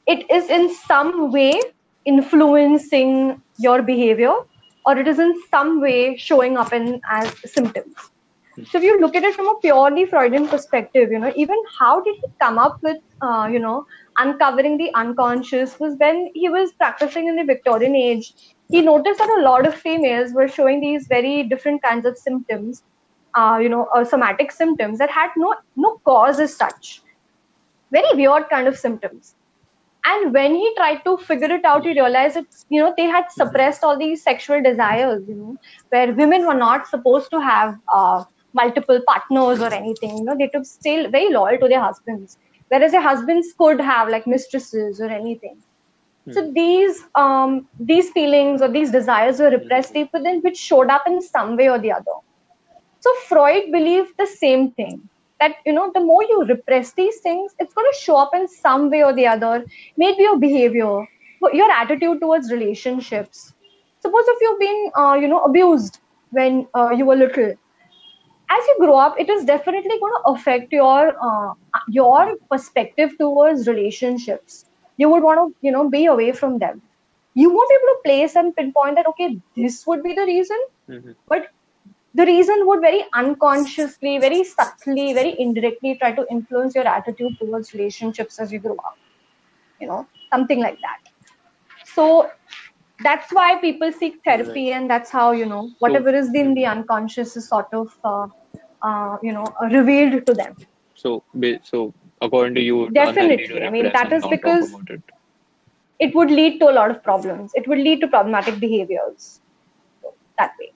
it 0.07 0.29
is 0.29 0.49
in 0.49 0.73
some 0.73 1.31
way 1.31 1.59
influencing 2.05 3.41
your 3.57 3.81
behavior 3.81 4.33
or 4.85 4.97
it 4.97 5.07
is 5.07 5.19
in 5.19 5.33
some 5.49 5.81
way 5.81 6.17
showing 6.17 6.57
up 6.57 6.73
in 6.73 6.99
as 7.09 7.33
symptoms. 7.45 7.95
So 8.69 8.77
if 8.77 8.83
you 8.83 8.99
look 8.99 9.15
at 9.15 9.23
it 9.23 9.33
from 9.33 9.47
a 9.47 9.55
purely 9.61 10.05
Freudian 10.05 10.47
perspective, 10.47 11.11
you 11.11 11.19
know, 11.19 11.33
even 11.35 11.57
how 11.79 12.01
did 12.01 12.15
he 12.15 12.27
come 12.39 12.59
up 12.59 12.81
with, 12.83 12.97
uh, 13.21 13.49
you 13.51 13.59
know, 13.59 13.85
uncovering 14.17 14.77
the 14.77 14.93
unconscious 14.93 15.79
was 15.79 15.95
when 15.97 16.31
he 16.33 16.49
was 16.49 16.71
practicing 16.73 17.27
in 17.27 17.35
the 17.35 17.43
Victorian 17.43 17.95
age. 17.95 18.33
He 18.69 18.81
noticed 18.81 19.19
that 19.19 19.37
a 19.39 19.41
lot 19.41 19.67
of 19.67 19.75
females 19.75 20.33
were 20.33 20.47
showing 20.47 20.81
these 20.81 21.07
very 21.07 21.43
different 21.43 21.83
kinds 21.83 22.05
of 22.05 22.17
symptoms, 22.17 22.83
uh, 23.35 23.59
you 23.61 23.69
know, 23.69 23.85
uh, 23.95 24.03
somatic 24.03 24.51
symptoms 24.51 24.99
that 24.99 25.09
had 25.09 25.29
no 25.37 25.55
no 25.75 25.99
cause 26.05 26.39
as 26.39 26.55
such. 26.55 27.01
Very 27.91 28.15
weird 28.15 28.49
kind 28.49 28.67
of 28.67 28.77
symptoms. 28.77 29.35
And 30.05 30.33
when 30.33 30.55
he 30.55 30.73
tried 30.75 31.03
to 31.05 31.17
figure 31.17 31.51
it 31.51 31.63
out, 31.63 31.85
he 31.85 31.91
realized 31.91 32.35
that 32.35 32.47
you 32.69 32.81
know 32.81 32.93
they 32.97 33.05
had 33.05 33.31
suppressed 33.31 33.83
all 33.83 33.97
these 33.97 34.23
sexual 34.23 34.61
desires, 34.61 35.23
you 35.27 35.35
know, 35.35 35.57
where 35.89 36.13
women 36.13 36.45
were 36.45 36.61
not 36.63 36.87
supposed 36.87 37.29
to 37.31 37.39
have 37.39 37.77
uh, 37.93 38.23
multiple 38.53 39.01
partners 39.07 39.61
or 39.61 39.73
anything. 39.73 40.17
You 40.17 40.23
know, 40.25 40.35
they 40.37 40.47
to 40.47 40.65
still 40.65 41.09
very 41.09 41.29
loyal 41.29 41.57
to 41.59 41.67
their 41.67 41.81
husbands 41.81 42.37
whereas 42.73 42.93
their 42.93 43.01
husbands 43.09 43.53
could 43.59 43.81
have 43.81 44.09
like 44.09 44.27
mistresses 44.27 45.01
or 45.01 45.09
anything. 45.09 45.57
So 46.31 46.41
Hmm. 46.41 46.55
these 46.55 47.01
um, 47.15 47.67
these 47.79 48.11
feelings 48.11 48.61
or 48.61 48.69
these 48.69 48.91
desires 48.91 49.39
were 49.39 49.51
repressed 49.51 49.93
deep 49.93 50.09
within, 50.13 50.41
which 50.41 50.57
showed 50.57 50.89
up 50.89 51.03
in 51.07 51.21
some 51.21 51.57
way 51.57 51.69
or 51.69 51.79
the 51.79 51.91
other. 51.91 52.17
So 52.99 53.13
Freud 53.27 53.71
believed 53.71 54.13
the 54.17 54.25
same 54.27 54.71
thing 54.71 55.09
that 55.39 55.55
you 55.65 55.73
know 55.73 55.91
the 55.93 56.01
more 56.01 56.23
you 56.23 56.43
repress 56.45 56.93
these 56.93 57.19
things, 57.21 57.53
it's 57.59 57.73
going 57.73 57.87
to 57.91 57.99
show 57.99 58.17
up 58.17 58.31
in 58.35 58.47
some 58.47 58.89
way 58.91 59.03
or 59.03 59.13
the 59.13 59.27
other. 59.27 59.65
Maybe 59.97 60.23
your 60.23 60.39
behavior, 60.39 61.05
your 61.53 61.71
attitude 61.71 62.21
towards 62.21 62.51
relationships. 62.51 63.53
Suppose 63.99 64.25
if 64.27 64.37
you've 64.41 64.59
been 64.59 64.91
uh, 64.97 65.13
you 65.21 65.27
know 65.27 65.43
abused 65.43 65.99
when 66.31 66.67
uh, 66.75 66.91
you 66.91 67.05
were 67.05 67.15
little, 67.15 67.53
as 68.55 68.67
you 68.69 68.75
grow 68.79 68.97
up, 68.97 69.19
it 69.19 69.29
is 69.29 69.45
definitely 69.45 69.97
going 69.99 70.13
to 70.17 70.31
affect 70.31 70.73
your 70.73 71.15
uh, 71.29 71.53
your 71.87 72.37
perspective 72.51 73.11
towards 73.19 73.67
relationships. 73.67 74.65
You 74.97 75.09
would 75.09 75.23
want 75.23 75.39
to, 75.43 75.67
you 75.67 75.71
know, 75.71 75.89
be 75.89 76.05
away 76.05 76.31
from 76.31 76.59
them. 76.59 76.81
You 77.33 77.49
won't 77.53 77.69
be 77.69 77.75
able 77.81 77.93
to 77.93 78.01
place 78.05 78.35
and 78.35 78.55
pinpoint 78.55 78.95
that. 78.97 79.07
Okay, 79.13 79.29
this 79.55 79.85
would 79.87 80.03
be 80.03 80.13
the 80.21 80.25
reason, 80.31 80.65
Mhm. 80.89 81.15
but 81.33 81.47
the 82.21 82.25
reason 82.25 82.67
would 82.67 82.81
very 82.81 83.05
unconsciously, 83.21 84.17
very 84.25 84.43
subtly, 84.43 85.07
very 85.13 85.33
indirectly 85.45 85.95
try 86.03 86.11
to 86.19 86.25
influence 86.37 86.75
your 86.75 86.87
attitude 86.87 87.39
towards 87.39 87.73
relationships 87.73 88.39
as 88.39 88.51
you 88.53 88.59
grow 88.67 88.77
up. 88.91 88.97
You 89.79 89.87
know, 89.87 90.05
something 90.35 90.59
like 90.67 90.79
that. 90.81 90.99
So 91.95 92.29
that's 93.03 93.31
why 93.33 93.57
people 93.57 93.91
seek 93.91 94.21
therapy, 94.23 94.71
and 94.71 94.89
that's 94.89 95.09
how 95.09 95.31
you 95.31 95.45
know 95.45 95.71
whatever 95.79 96.09
is 96.21 96.33
in 96.33 96.53
the 96.53 96.65
unconscious 96.65 97.35
is 97.35 97.47
sort 97.47 97.73
of 97.73 97.97
uh, 98.03 98.27
uh, 98.83 99.17
you 99.23 99.31
know 99.31 99.45
revealed 99.71 100.25
to 100.27 100.33
them. 100.33 100.55
So, 100.95 101.23
so 101.63 101.93
according 102.21 102.55
to 102.55 102.61
you, 102.61 102.89
Definitely. 102.89 103.47
to 103.47 103.65
I 103.65 103.69
mean, 103.69 103.85
repress 103.85 104.03
that 104.03 104.13
and 104.13 104.13
is 104.13 104.23
not 104.23 104.29
talk 104.29 104.31
because- 104.31 104.73
it. 104.89 105.01
It 105.99 106.13
would 106.15 106.31
lead 106.31 106.59
to 106.59 106.69
a 106.69 106.73
lot 106.73 106.91
of 106.91 107.01
problems. 107.03 107.51
It 107.55 107.67
would 107.67 107.77
lead 107.77 108.01
to 108.01 108.07
problematic 108.07 108.59
behaviors. 108.59 109.39
So, 110.01 110.13
that 110.37 110.51
way. 110.59 110.71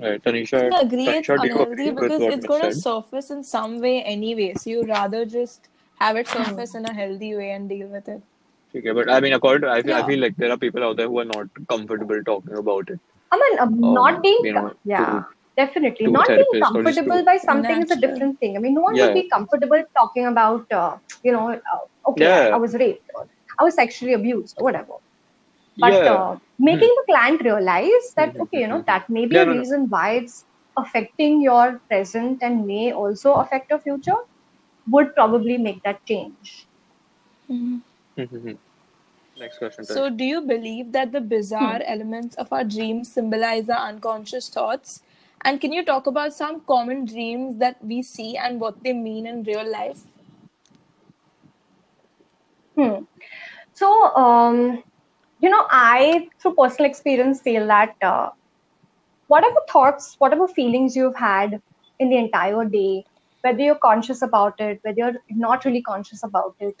Right, 0.00 0.22
Tanisha. 0.22 0.72
I 0.72 0.80
agree 0.80 1.08
it's 1.08 1.28
Tanisha, 1.28 1.40
do 1.42 1.48
you 1.48 1.52
unhealthy 1.54 1.72
agree 1.72 1.90
because 1.90 2.22
it's 2.22 2.46
going 2.46 2.62
to 2.62 2.74
surface 2.74 3.30
in 3.30 3.42
some 3.42 3.80
way 3.80 4.02
anyway. 4.02 4.54
So 4.54 4.70
you 4.70 4.84
rather 4.84 5.24
just 5.26 5.68
have 5.98 6.16
it 6.16 6.28
surface 6.28 6.74
in 6.74 6.86
a 6.86 6.94
healthy 6.94 7.34
way 7.36 7.50
and 7.50 7.68
deal 7.68 7.88
with 7.88 8.08
it. 8.08 8.22
Okay, 8.74 8.90
but 8.92 9.10
I 9.10 9.20
mean, 9.20 9.32
according 9.34 9.62
to 9.62 9.70
I 9.70 9.82
feel, 9.82 9.94
I 9.94 10.06
feel 10.06 10.18
like 10.18 10.36
there 10.36 10.50
are 10.50 10.56
people 10.56 10.82
out 10.82 10.96
there 10.96 11.08
who 11.08 11.18
are 11.20 11.24
not 11.24 11.48
comfortable 11.68 12.22
talking 12.24 12.56
about 12.56 12.88
it. 12.90 12.98
I 13.30 13.36
mean, 13.36 13.58
uh, 13.58 13.92
not 13.92 14.22
being, 14.22 14.38
Um, 14.40 14.46
you 14.46 14.52
know, 14.52 14.72
yeah, 14.84 15.04
to- 15.04 15.26
definitely. 15.56 16.06
to 16.06 16.10
Not 16.10 16.34
being 16.36 16.54
therapists 16.54 16.74
or 16.74 16.84
just 16.84 17.02
comfortable 17.02 17.24
by 17.24 17.36
something 17.36 17.82
is 17.82 17.90
a 17.90 17.96
different 18.00 18.38
thing. 18.40 18.56
I 18.56 18.60
mean, 18.60 18.74
no 18.74 18.82
one 18.82 18.96
Yeah. 18.96 19.00
would 19.00 19.12
be 19.14 19.28
comfortable 19.32 19.82
talking 19.96 20.26
about, 20.26 20.66
uh, 20.72 20.96
you 21.22 21.32
know, 21.32 21.50
uh, 21.50 22.10
okay, 22.10 22.32
Yeah. 22.32 22.52
I 22.52 22.56
was 22.58 22.74
raped 22.74 23.08
or 23.14 23.26
I 23.60 23.64
was 23.64 23.74
sexually 23.74 24.14
abused 24.14 24.56
or 24.58 24.64
whatever. 24.64 24.94
But 25.78 26.04
yeah. 26.04 26.06
uh, 26.06 26.36
making 26.58 26.88
the 26.98 27.12
client 27.12 27.42
realize 27.42 28.06
that, 28.16 28.32
Mhm, 28.32 28.42
okay, 28.42 28.60
you 28.60 28.68
know, 28.68 28.82
mhm. 28.82 28.86
that 28.86 29.08
may 29.08 29.26
be 29.26 29.36
Yeah, 29.36 29.42
a 29.42 29.46
no, 29.46 29.54
no. 29.54 29.62
reason 29.62 29.86
why 29.88 30.12
it's 30.12 30.44
affecting 30.76 31.40
your 31.42 31.80
present 31.88 32.38
and 32.42 32.66
may 32.66 32.92
also 32.92 33.34
affect 33.34 33.70
your 33.70 33.80
future 33.80 34.16
would 34.90 35.14
probably 35.14 35.58
make 35.58 35.82
that 35.84 36.04
change. 36.06 36.68
Mhm. 37.48 37.82
Next 39.36 39.58
question. 39.58 39.84
So, 39.84 40.10
do 40.10 40.24
you 40.24 40.40
believe 40.42 40.92
that 40.92 41.12
the 41.12 41.20
bizarre 41.20 41.80
elements 41.86 42.34
of 42.36 42.52
our 42.52 42.64
dreams 42.64 43.12
symbolize 43.12 43.68
our 43.68 43.88
unconscious 43.88 44.48
thoughts? 44.48 45.03
And 45.44 45.60
can 45.60 45.72
you 45.72 45.84
talk 45.84 46.06
about 46.06 46.32
some 46.32 46.60
common 46.62 47.04
dreams 47.04 47.58
that 47.58 47.84
we 47.84 48.02
see 48.02 48.36
and 48.36 48.58
what 48.58 48.82
they 48.82 48.94
mean 48.94 49.26
in 49.26 49.42
real 49.42 49.70
life? 49.70 50.00
Hmm. 52.76 53.04
So, 53.74 54.14
um, 54.16 54.82
you 55.40 55.50
know, 55.50 55.66
I, 55.70 56.28
through 56.40 56.54
personal 56.54 56.90
experience, 56.90 57.42
feel 57.42 57.66
that 57.66 57.94
uh, 58.02 58.30
whatever 59.26 59.56
thoughts, 59.68 60.16
whatever 60.18 60.48
feelings 60.48 60.96
you've 60.96 61.16
had 61.16 61.60
in 61.98 62.08
the 62.08 62.16
entire 62.16 62.64
day, 62.64 63.04
whether 63.42 63.60
you're 63.60 63.74
conscious 63.74 64.22
about 64.22 64.58
it, 64.60 64.80
whether 64.82 64.96
you're 64.96 65.22
not 65.28 65.64
really 65.66 65.82
conscious 65.82 66.22
about 66.22 66.54
it, 66.60 66.74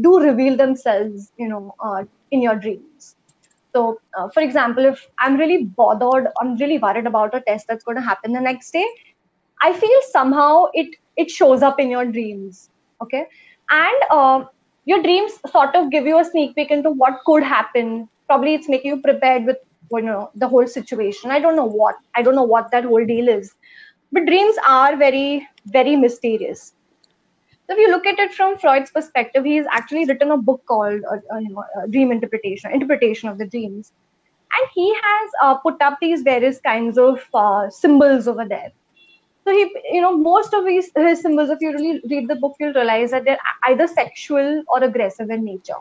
do 0.00 0.18
reveal 0.18 0.56
themselves, 0.56 1.32
you 1.38 1.48
know, 1.48 1.74
uh, 1.80 2.02
in 2.32 2.42
your 2.42 2.56
dreams. 2.56 3.16
So, 3.74 4.00
uh, 4.18 4.28
for 4.34 4.42
example, 4.42 4.84
if 4.84 5.06
I'm 5.18 5.36
really 5.36 5.64
bothered, 5.64 6.28
I'm 6.40 6.56
really 6.56 6.78
worried 6.78 7.06
about 7.06 7.34
a 7.34 7.40
test 7.40 7.66
that's 7.68 7.84
going 7.84 7.96
to 7.96 8.02
happen 8.02 8.32
the 8.32 8.40
next 8.40 8.72
day, 8.72 8.86
I 9.62 9.72
feel 9.72 10.00
somehow 10.10 10.66
it 10.74 10.96
it 11.16 11.30
shows 11.30 11.62
up 11.62 11.78
in 11.80 11.90
your 11.90 12.04
dreams. 12.06 12.70
Okay, 13.02 13.24
and 13.70 14.02
uh, 14.10 14.44
your 14.84 15.02
dreams 15.02 15.32
sort 15.50 15.74
of 15.74 15.90
give 15.90 16.06
you 16.06 16.18
a 16.18 16.24
sneak 16.24 16.54
peek 16.56 16.70
into 16.70 16.90
what 16.90 17.20
could 17.26 17.42
happen. 17.42 18.08
Probably 18.26 18.54
it's 18.54 18.68
making 18.68 18.90
you 18.96 19.02
prepared 19.02 19.44
with 19.46 19.58
you 19.92 20.02
know 20.02 20.30
the 20.34 20.48
whole 20.48 20.66
situation. 20.66 21.30
I 21.30 21.40
don't 21.40 21.56
know 21.56 21.70
what 21.82 21.96
I 22.14 22.22
don't 22.22 22.34
know 22.36 22.50
what 22.54 22.70
that 22.72 22.84
whole 22.84 23.04
deal 23.06 23.28
is, 23.28 23.54
but 24.12 24.26
dreams 24.26 24.56
are 24.66 24.96
very 24.96 25.46
very 25.66 25.96
mysterious. 25.96 26.74
So 27.70 27.74
if 27.76 27.82
you 27.82 27.90
look 27.92 28.04
at 28.04 28.18
it 28.18 28.34
from 28.34 28.58
Freud's 28.58 28.90
perspective, 28.90 29.44
he's 29.44 29.64
actually 29.70 30.04
written 30.04 30.32
a 30.32 30.36
book 30.36 30.60
called 30.66 31.02
uh, 31.08 31.18
uh, 31.32 31.38
uh, 31.38 31.86
Dream 31.86 32.10
Interpretation, 32.10 32.72
Interpretation 32.72 33.28
of 33.28 33.38
the 33.38 33.46
Dreams, 33.46 33.92
and 34.52 34.70
he 34.74 34.92
has 34.92 35.30
uh, 35.40 35.54
put 35.54 35.80
up 35.80 35.98
these 36.00 36.22
various 36.22 36.58
kinds 36.58 36.98
of 36.98 37.24
uh, 37.32 37.70
symbols 37.70 38.26
over 38.26 38.44
there. 38.44 38.72
So 39.44 39.52
he, 39.52 39.72
you 39.92 40.00
know, 40.00 40.16
most 40.16 40.52
of 40.52 40.66
his, 40.66 40.90
his 40.96 41.22
symbols, 41.22 41.48
if 41.48 41.58
you 41.60 41.70
really 41.70 42.00
read 42.10 42.26
the 42.26 42.34
book, 42.34 42.56
you'll 42.58 42.72
realize 42.72 43.12
that 43.12 43.24
they're 43.24 43.38
either 43.68 43.86
sexual 43.86 44.64
or 44.66 44.82
aggressive 44.82 45.30
in 45.30 45.44
nature. 45.44 45.80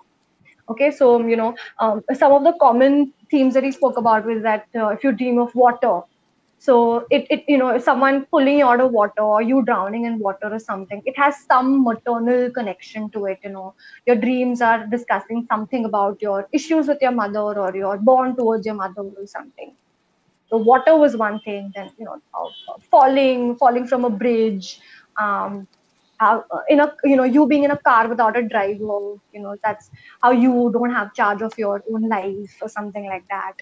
Okay, 0.70 0.92
so 0.92 1.26
you 1.26 1.38
know, 1.38 1.56
um, 1.80 2.04
some 2.14 2.32
of 2.32 2.44
the 2.44 2.54
common 2.62 3.14
themes 3.32 3.56
that 3.56 3.64
he 3.64 3.72
spoke 3.72 3.98
about 3.98 4.28
was 4.28 4.44
that 4.44 4.68
uh, 4.76 4.90
if 4.90 5.04
you 5.04 5.12
dream 5.12 5.40
of 5.40 5.56
water, 5.56 6.02
so 6.60 7.08
it, 7.10 7.28
it 7.32 7.46
you 7.48 7.58
know, 7.58 7.78
someone 7.80 8.26
pulling 8.32 8.60
you 8.60 8.66
out 8.68 8.82
of 8.82 8.92
water 8.92 9.22
or 9.22 9.42
you 9.42 9.64
drowning 9.64 10.06
in 10.06 10.20
water 10.20 10.50
or 10.54 10.60
something, 10.60 11.02
it 11.06 11.18
has 11.18 11.36
some 11.46 11.84
maternal 11.84 12.52
connection 12.52 13.10
to 13.12 13.26
it. 13.28 13.40
You 13.44 13.52
know, 13.52 13.76
your 14.06 14.18
dreams 14.18 14.62
are 14.62 14.86
discussing 14.88 15.46
something 15.50 15.86
about 15.86 16.22
your 16.22 16.48
issues 16.54 16.88
with 16.88 17.00
your 17.02 17.12
mother 17.12 17.40
or 17.66 17.76
your 17.76 17.98
bond 17.98 18.38
towards 18.38 18.66
your 18.66 18.76
mother 18.76 19.02
or 19.02 19.28
something 19.28 19.76
the 20.52 20.58
water 20.58 20.96
was 20.98 21.16
one 21.18 21.40
thing 21.42 21.72
then 21.76 21.90
you 21.98 22.06
know 22.06 22.18
uh, 22.34 22.50
falling 22.92 23.56
falling 23.58 23.88
from 23.88 24.06
a 24.06 24.10
bridge 24.10 24.80
um 25.20 25.68
how, 26.20 26.44
uh, 26.52 26.60
in 26.70 26.80
a 26.82 26.94
you 27.04 27.16
know 27.16 27.24
you 27.24 27.48
being 27.48 27.64
in 27.64 27.72
a 27.72 27.78
car 27.78 28.08
without 28.08 28.38
a 28.38 28.44
driver 28.44 29.00
you 29.34 29.42
know 29.42 29.56
that's 29.64 29.90
how 30.22 30.32
you 30.32 30.70
don't 30.74 30.92
have 30.94 31.14
charge 31.14 31.42
of 31.42 31.54
your 31.58 31.84
own 31.94 32.08
life 32.10 32.56
or 32.62 32.70
something 32.70 33.06
like 33.06 33.26
that 33.30 33.54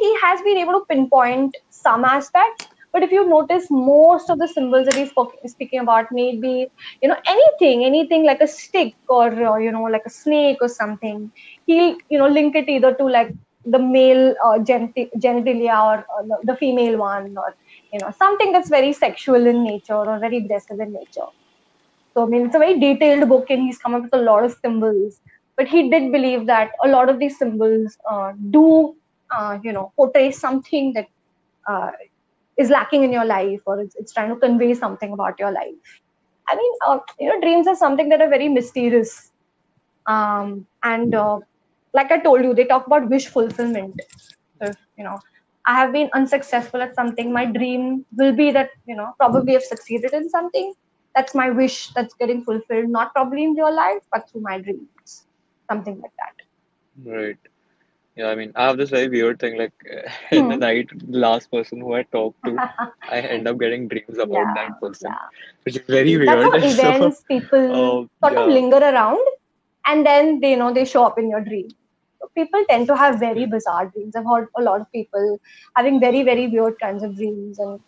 he 0.00 0.16
has 0.22 0.40
been 0.42 0.58
able 0.58 0.74
to 0.74 0.84
pinpoint 0.88 1.56
some 1.70 2.04
aspects 2.04 2.66
but 2.92 3.02
if 3.02 3.12
you 3.12 3.28
notice 3.28 3.66
most 3.70 4.30
of 4.30 4.38
the 4.38 4.48
symbols 4.48 4.86
that 4.86 4.94
he's 4.94 5.12
speaking 5.52 5.80
about 5.80 6.10
may 6.10 6.36
be 6.36 6.66
you 7.02 7.08
know 7.08 7.16
anything 7.26 7.84
anything 7.84 8.24
like 8.24 8.40
a 8.40 8.46
stick 8.46 8.94
or 9.08 9.26
uh, 9.46 9.56
you 9.56 9.70
know 9.70 9.82
like 9.82 10.06
a 10.06 10.10
snake 10.10 10.58
or 10.60 10.68
something. 10.68 11.30
He'll 11.66 11.96
you 12.08 12.18
know 12.18 12.28
link 12.28 12.56
it 12.56 12.68
either 12.68 12.94
to 12.94 13.04
like 13.04 13.34
the 13.66 13.78
male 13.78 14.34
uh, 14.44 14.58
genitalia 14.58 15.78
or, 15.84 16.06
or 16.14 16.26
the, 16.26 16.38
the 16.44 16.56
female 16.56 16.96
one 16.98 17.36
or 17.36 17.54
you 17.92 17.98
know 18.00 18.10
something 18.18 18.52
that's 18.52 18.70
very 18.70 18.92
sexual 18.92 19.46
in 19.46 19.62
nature 19.62 19.94
or 19.94 20.18
very 20.18 20.38
aggressive 20.38 20.80
in 20.80 20.92
nature. 20.92 21.28
So 22.14 22.24
i 22.24 22.26
mean 22.26 22.46
it's 22.46 22.54
a 22.54 22.58
very 22.58 22.80
detailed 22.80 23.28
book 23.28 23.50
and 23.50 23.62
he's 23.62 23.78
come 23.78 23.94
up 23.94 24.02
with 24.02 24.14
a 24.14 24.22
lot 24.22 24.44
of 24.44 24.56
symbols. 24.62 25.20
But 25.56 25.68
he 25.68 25.90
did 25.90 26.12
believe 26.12 26.46
that 26.46 26.70
a 26.84 26.88
lot 26.88 27.08
of 27.08 27.18
these 27.18 27.36
symbols 27.36 27.98
uh, 28.08 28.32
do, 28.50 28.96
uh, 29.36 29.58
you 29.62 29.72
know, 29.72 29.92
portray 29.96 30.30
something 30.30 30.92
that 30.94 31.06
uh, 31.68 31.90
is 32.56 32.70
lacking 32.70 33.04
in 33.04 33.12
your 33.12 33.24
life 33.24 33.60
or 33.66 33.80
it's, 33.80 33.94
it's 33.96 34.12
trying 34.12 34.30
to 34.30 34.36
convey 34.36 34.74
something 34.74 35.12
about 35.12 35.38
your 35.38 35.50
life. 35.52 36.00
I 36.48 36.56
mean, 36.56 36.72
uh, 36.86 36.98
you 37.18 37.28
know, 37.28 37.40
dreams 37.40 37.66
are 37.66 37.76
something 37.76 38.08
that 38.10 38.20
are 38.20 38.28
very 38.28 38.48
mysterious. 38.48 39.30
Um, 40.06 40.66
and 40.82 41.14
uh, 41.14 41.38
like 41.92 42.10
I 42.10 42.18
told 42.18 42.42
you, 42.44 42.54
they 42.54 42.64
talk 42.64 42.86
about 42.86 43.08
wish 43.08 43.26
fulfillment. 43.26 44.00
If, 44.60 44.76
you 44.96 45.04
know, 45.04 45.18
I 45.66 45.74
have 45.74 45.92
been 45.92 46.10
unsuccessful 46.14 46.80
at 46.82 46.94
something, 46.94 47.32
my 47.32 47.44
dream 47.44 48.04
will 48.16 48.32
be 48.32 48.50
that, 48.52 48.70
you 48.86 48.96
know, 48.96 49.12
probably 49.18 49.56
i've 49.56 49.62
succeeded 49.62 50.12
in 50.12 50.28
something. 50.30 50.74
That's 51.14 51.34
my 51.34 51.50
wish 51.50 51.88
that's 51.94 52.14
getting 52.14 52.44
fulfilled, 52.44 52.88
not 52.88 53.12
probably 53.14 53.44
in 53.44 53.54
real 53.54 53.74
life, 53.74 54.02
but 54.12 54.28
through 54.30 54.42
my 54.42 54.58
dreams. 54.60 55.26
Something 55.70 56.00
like 56.00 56.12
that. 56.18 56.34
Right. 57.04 57.38
Yeah, 58.18 58.28
I 58.28 58.36
mean, 58.36 58.52
I 58.56 58.66
have 58.66 58.78
this 58.78 58.90
very 58.90 59.08
weird 59.08 59.40
thing. 59.40 59.58
Like 59.58 59.74
in 60.32 60.48
the 60.48 60.56
Hmm. 60.56 60.58
night, 60.58 60.88
the 60.94 61.18
last 61.18 61.50
person 61.52 61.80
who 61.80 61.94
I 61.94 62.04
talked 62.04 62.44
to, 62.46 62.62
I 63.08 63.20
end 63.20 63.48
up 63.48 63.58
getting 63.58 63.88
dreams 63.88 64.18
about 64.18 64.54
yeah, 64.54 64.54
that 64.54 64.80
person, 64.80 65.12
yeah. 65.12 65.28
which 65.64 65.76
is 65.76 65.86
very 65.86 66.16
weird. 66.18 66.52
That's 66.52 66.74
how 66.76 66.90
weird. 66.90 66.96
So, 66.98 67.12
events 67.12 67.24
people 67.28 67.66
uh, 67.68 68.06
sort 68.24 68.38
of 68.38 68.48
linger 68.48 68.78
around 68.78 69.20
and 69.86 70.06
then 70.06 70.40
they 70.40 70.50
you 70.52 70.56
know 70.56 70.72
they 70.72 70.84
show 70.84 71.04
up 71.04 71.18
in 71.18 71.30
your 71.30 71.40
dream. 71.42 71.68
So 72.20 72.30
people 72.36 72.64
tend 72.68 72.88
to 72.88 72.96
have 72.96 73.18
very 73.20 73.46
bizarre 73.46 73.86
dreams. 73.86 74.16
I've 74.16 74.26
heard 74.26 74.48
a 74.58 74.62
lot 74.62 74.80
of 74.80 74.92
people 74.92 75.38
having 75.76 76.00
very, 76.00 76.22
very 76.22 76.48
weird 76.48 76.78
kinds 76.80 77.02
of 77.04 77.16
dreams 77.16 77.58
and 77.58 77.80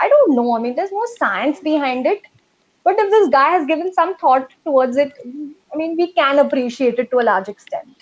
I 0.00 0.08
don't 0.08 0.36
know. 0.36 0.56
I 0.56 0.60
mean 0.60 0.76
there's 0.76 0.92
no 0.92 1.04
science 1.18 1.60
behind 1.60 2.06
it. 2.06 2.22
But 2.84 2.96
if 2.98 3.10
this 3.10 3.28
guy 3.28 3.50
has 3.50 3.66
given 3.66 3.92
some 3.92 4.16
thought 4.16 4.48
towards 4.64 4.96
it, 4.96 5.12
I 5.72 5.76
mean 5.76 5.96
we 5.96 6.12
can 6.12 6.38
appreciate 6.38 6.98
it 6.98 7.10
to 7.10 7.20
a 7.20 7.28
large 7.30 7.48
extent. 7.48 7.99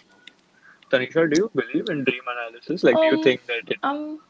Tanisha, 0.90 1.30
do 1.30 1.36
you 1.36 1.50
believe 1.54 1.88
in 1.90 2.04
dream 2.04 2.22
analysis? 2.28 2.84
Like, 2.84 3.00
do 3.00 3.08
you 3.08 3.16
Um, 3.16 3.18
think 3.18 3.46
that 3.46 3.62
it 3.68 3.80
um, 3.82 4.20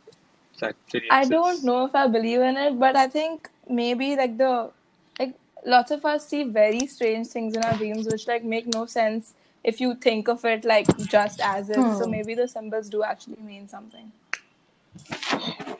actually 0.63 1.11
I 1.11 1.25
don't 1.27 1.65
know 1.65 1.85
if 1.87 1.95
I 1.95 2.09
believe 2.09 2.41
in 2.41 2.57
it, 2.57 2.79
but 2.79 2.97
I 2.97 3.09
think 3.09 3.51
maybe 3.69 4.17
like 4.17 4.39
the 4.39 4.73
like 5.19 5.37
lots 5.67 5.91
of 5.91 6.05
us 6.05 6.29
see 6.29 6.45
very 6.45 6.87
strange 6.87 7.29
things 7.29 7.55
in 7.55 7.63
our 7.63 7.77
dreams 7.77 8.09
which 8.09 8.27
like 8.29 8.45
make 8.45 8.67
no 8.67 8.87
sense 8.87 9.35
if 9.65 9.81
you 9.81 9.95
think 9.97 10.29
of 10.29 10.45
it 10.45 10.65
like 10.65 10.89
just 11.09 11.41
as 11.43 11.71
is. 11.71 11.97
So 11.97 12.07
Hmm. 12.07 12.09
maybe 12.09 12.35
the 12.35 12.49
symbols 12.49 12.91
do 12.91 13.03
actually 13.05 13.43
mean 13.43 13.69
something. 13.69 14.13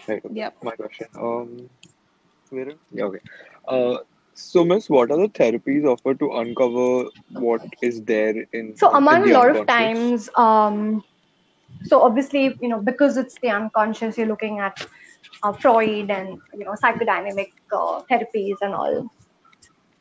Right. 0.09 0.23
Yep. 0.31 0.57
My 0.63 0.77
question. 0.77 1.09
Um, 1.19 1.71
where? 2.51 2.73
Yeah. 2.93 3.05
Okay. 3.07 3.21
Uh, 3.69 3.99
so, 4.39 4.65
Miss, 4.65 4.89
what 4.89 5.11
are 5.11 5.17
the 5.17 5.29
therapies 5.29 5.85
offered 5.85 6.21
to 6.21 6.31
uncover 6.31 7.11
what 7.31 7.61
is 7.83 8.05
there 8.05 8.47
in 8.53 8.77
So 8.77 8.95
Aman, 8.95 9.29
a 9.29 9.33
lot 9.33 9.57
of 9.57 9.67
times, 9.67 10.29
um, 10.37 11.03
so 11.83 12.03
obviously, 12.03 12.57
you 12.61 12.69
know, 12.69 12.81
because 12.81 13.17
it's 13.17 13.35
the 13.43 13.49
unconscious, 13.49 14.17
you're 14.17 14.29
looking 14.29 14.61
at 14.61 14.87
uh, 15.43 15.53
Freud 15.53 16.09
and 16.11 16.41
you 16.55 16.65
know 16.65 16.75
psychodynamic 16.83 17.53
uh, 17.73 18.03
therapies 18.11 18.57
and 18.61 18.75
all. 18.75 19.11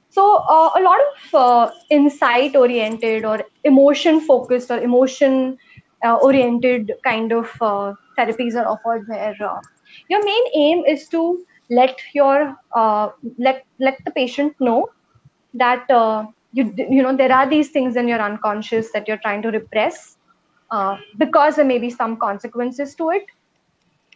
So 0.10 0.36
uh, 0.36 0.70
a 0.76 0.82
lot 0.82 1.00
of 1.00 1.36
uh, 1.36 1.72
insight-oriented 1.90 3.26
or 3.26 3.44
emotion-focused 3.64 4.70
or 4.72 4.80
emotion-oriented 4.80 6.94
kind 7.04 7.32
of 7.32 7.50
uh, 7.62 7.94
therapies 8.18 8.56
are 8.56 8.68
offered, 8.68 9.08
where 9.08 9.36
uh, 9.44 9.60
your 10.10 10.24
main 10.24 10.44
aim 10.56 10.86
is 10.86 11.08
to 11.10 11.46
let 11.70 12.00
your 12.14 12.56
uh, 12.74 13.10
let 13.38 13.66
let 13.80 13.98
the 14.06 14.12
patient 14.12 14.56
know 14.60 14.90
that 15.54 15.90
uh, 15.90 16.26
you 16.54 16.74
you 16.78 17.04
know 17.04 17.16
there 17.16 17.32
are 17.32 17.50
these 17.50 17.70
things 17.70 17.96
in 17.96 18.08
your 18.08 18.20
unconscious 18.22 18.92
that 18.92 19.08
you're 19.08 19.18
trying 19.18 19.42
to 19.42 19.50
repress 19.50 20.18
uh, 20.72 20.98
because 21.18 21.56
there 21.56 21.66
may 21.66 21.80
be 21.80 21.90
some 21.90 22.18
consequences 22.18 22.96
to 22.96 23.10
it. 23.12 23.26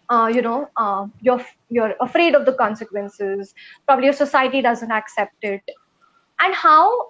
Uh, 0.09 0.27
you 0.27 0.41
know 0.41 0.69
uh, 0.77 1.07
you're 1.21 1.45
you're 1.69 1.95
afraid 2.01 2.35
of 2.35 2.45
the 2.45 2.53
consequences. 2.53 3.53
Probably 3.85 4.05
your 4.05 4.13
society 4.13 4.61
doesn't 4.61 4.91
accept 4.91 5.43
it. 5.43 5.61
And 6.39 6.53
how 6.53 7.09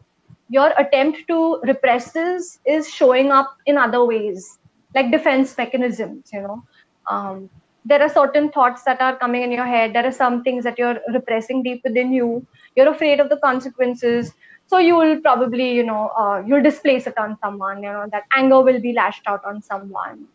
your 0.49 0.73
attempt 0.77 1.27
to 1.27 1.59
repress 1.63 2.11
this 2.11 2.59
is 2.65 2.89
showing 2.89 3.31
up 3.31 3.55
in 3.65 3.77
other 3.77 4.03
ways 4.05 4.59
like 4.93 5.09
defense 5.11 5.57
mechanisms 5.57 6.29
you 6.33 6.41
know. 6.41 6.63
Um, 7.09 7.49
there 7.85 8.01
are 8.01 8.09
certain 8.09 8.51
thoughts 8.51 8.83
that 8.83 9.01
are 9.01 9.17
coming 9.17 9.41
in 9.41 9.51
your 9.51 9.65
head. 9.65 9.93
There 9.93 10.05
are 10.05 10.11
some 10.11 10.43
things 10.43 10.63
that 10.63 10.77
you're 10.77 10.99
repressing 11.13 11.63
deep 11.63 11.81
within 11.83 12.13
you. 12.13 12.45
You're 12.75 12.89
afraid 12.89 13.19
of 13.19 13.29
the 13.29 13.37
consequences. 13.37 14.33
So 14.67 14.77
you 14.77 14.95
will 14.95 15.19
probably 15.19 15.73
you 15.73 15.83
know 15.83 16.09
uh, 16.17 16.43
you'll 16.45 16.63
displace 16.63 17.07
it 17.07 17.17
on 17.17 17.37
someone 17.41 17.83
you 17.83 17.91
know 17.91 18.07
that 18.11 18.23
anger 18.35 18.61
will 18.61 18.79
be 18.79 18.93
lashed 18.93 19.23
out 19.27 19.43
on 19.45 19.61
someone. 19.61 20.27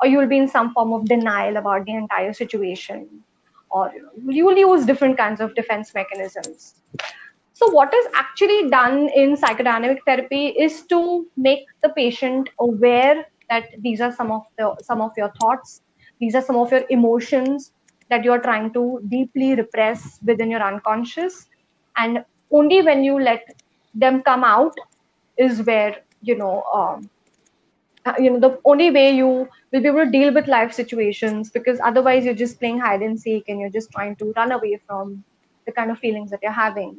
Or 0.00 0.06
you 0.06 0.18
will 0.18 0.28
be 0.28 0.38
in 0.38 0.48
some 0.48 0.72
form 0.72 0.92
of 0.92 1.04
denial 1.06 1.56
about 1.56 1.84
the 1.84 1.94
entire 1.94 2.32
situation. 2.32 3.08
Or 3.70 3.92
you 4.28 4.44
will 4.46 4.56
use 4.56 4.86
different 4.86 5.16
kinds 5.18 5.40
of 5.40 5.54
defense 5.54 5.92
mechanisms. 5.94 6.76
So 7.54 7.70
what 7.70 7.92
is 7.92 8.06
actually 8.14 8.70
done 8.70 9.08
in 9.14 9.36
psychodynamic 9.36 9.98
therapy 10.06 10.48
is 10.48 10.82
to 10.86 11.26
make 11.36 11.66
the 11.82 11.88
patient 11.90 12.50
aware 12.60 13.26
that 13.50 13.64
these 13.80 14.00
are 14.00 14.12
some 14.12 14.30
of 14.32 14.42
the 14.58 14.74
some 14.82 15.00
of 15.00 15.12
your 15.16 15.32
thoughts 15.40 15.82
these 16.20 16.34
are 16.34 16.42
some 16.42 16.56
of 16.56 16.70
your 16.72 16.84
emotions 16.90 17.72
that 18.10 18.24
you're 18.24 18.40
trying 18.40 18.72
to 18.72 19.00
deeply 19.08 19.54
repress 19.54 20.18
within 20.24 20.50
your 20.50 20.62
unconscious. 20.62 21.46
And 21.96 22.24
only 22.50 22.82
when 22.82 23.02
you 23.02 23.20
let 23.20 23.44
them 23.94 24.22
come 24.22 24.44
out 24.44 24.74
is 25.36 25.62
where 25.62 25.96
you 26.22 26.36
know 26.36 26.62
um, 26.72 27.10
uh, 28.06 28.14
you 28.18 28.30
know 28.30 28.40
the 28.40 28.60
only 28.64 28.90
way 28.90 29.10
you 29.10 29.48
will 29.72 29.80
be 29.80 29.88
able 29.88 30.04
to 30.04 30.10
deal 30.10 30.32
with 30.32 30.46
life 30.46 30.72
situations 30.72 31.50
because 31.50 31.80
otherwise 31.82 32.24
you're 32.24 32.34
just 32.34 32.58
playing 32.58 32.78
hide 32.78 33.02
and 33.02 33.18
seek 33.18 33.48
and 33.48 33.60
you're 33.60 33.70
just 33.70 33.90
trying 33.90 34.14
to 34.16 34.32
run 34.36 34.52
away 34.52 34.78
from 34.86 35.24
the 35.66 35.72
kind 35.72 35.90
of 35.90 35.98
feelings 35.98 36.30
that 36.30 36.40
you're 36.42 36.52
having. 36.52 36.96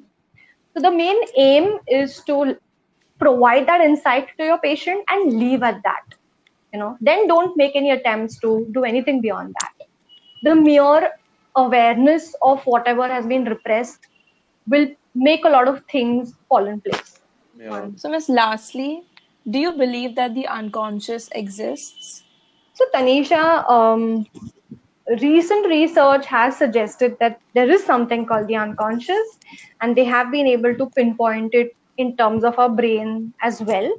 So 0.74 0.82
the 0.82 0.92
main 0.92 1.18
aim 1.38 1.80
is 1.88 2.22
to 2.26 2.58
provide 3.20 3.68
that 3.68 3.82
insight 3.82 4.30
to 4.38 4.44
your 4.44 4.58
patient 4.58 5.04
and 5.10 5.34
leave 5.34 5.64
at 5.64 5.82
that 5.84 6.15
you 6.76 6.80
know 6.84 6.94
then 7.10 7.28
don't 7.34 7.58
make 7.64 7.76
any 7.82 7.92
attempts 7.98 8.40
to 8.46 8.54
do 8.78 8.86
anything 8.94 9.22
beyond 9.28 9.62
that 9.62 9.90
the 10.50 10.56
mere 10.62 11.12
awareness 11.66 12.34
of 12.54 12.72
whatever 12.76 13.08
has 13.18 13.28
been 13.36 13.46
repressed 13.56 14.10
will 14.68 14.88
make 15.28 15.46
a 15.46 15.54
lot 15.58 15.70
of 15.74 15.84
things 15.96 16.34
fall 16.50 16.74
in 16.74 16.82
place 16.88 17.16
Yeah. 17.58 17.88
So, 17.96 18.10
Miss, 18.10 18.30
lastly, 18.30 19.04
do 19.50 19.60
you 19.60 19.72
believe 19.72 20.16
that 20.16 20.36
the 20.36 20.48
unconscious 20.48 21.30
exists? 21.32 22.24
So, 22.74 22.86
Tanisha, 22.94 23.70
um, 23.70 24.26
recent 25.22 25.68
research 25.68 26.26
has 26.26 26.58
suggested 26.58 27.18
that 27.20 27.40
there 27.54 27.70
is 27.70 27.84
something 27.84 28.26
called 28.26 28.48
the 28.48 28.58
unconscious, 28.58 29.40
and 29.82 29.96
they 29.96 30.04
have 30.04 30.32
been 30.32 30.48
able 30.48 30.76
to 30.76 30.90
pinpoint 30.90 31.54
it 31.54 31.76
in 31.98 32.18
terms 32.18 32.44
of 32.44 32.60
our 32.60 32.70
brain 32.70 33.34
as 33.42 33.62
well. 33.62 33.90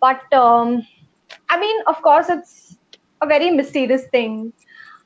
But 0.00 0.32
um, 0.34 0.86
I 1.48 1.58
mean, 1.58 1.76
of 1.86 2.00
course, 2.02 2.28
it's 2.28 2.76
a 3.22 3.26
very 3.26 3.50
mysterious 3.50 4.04
thing. 4.12 4.52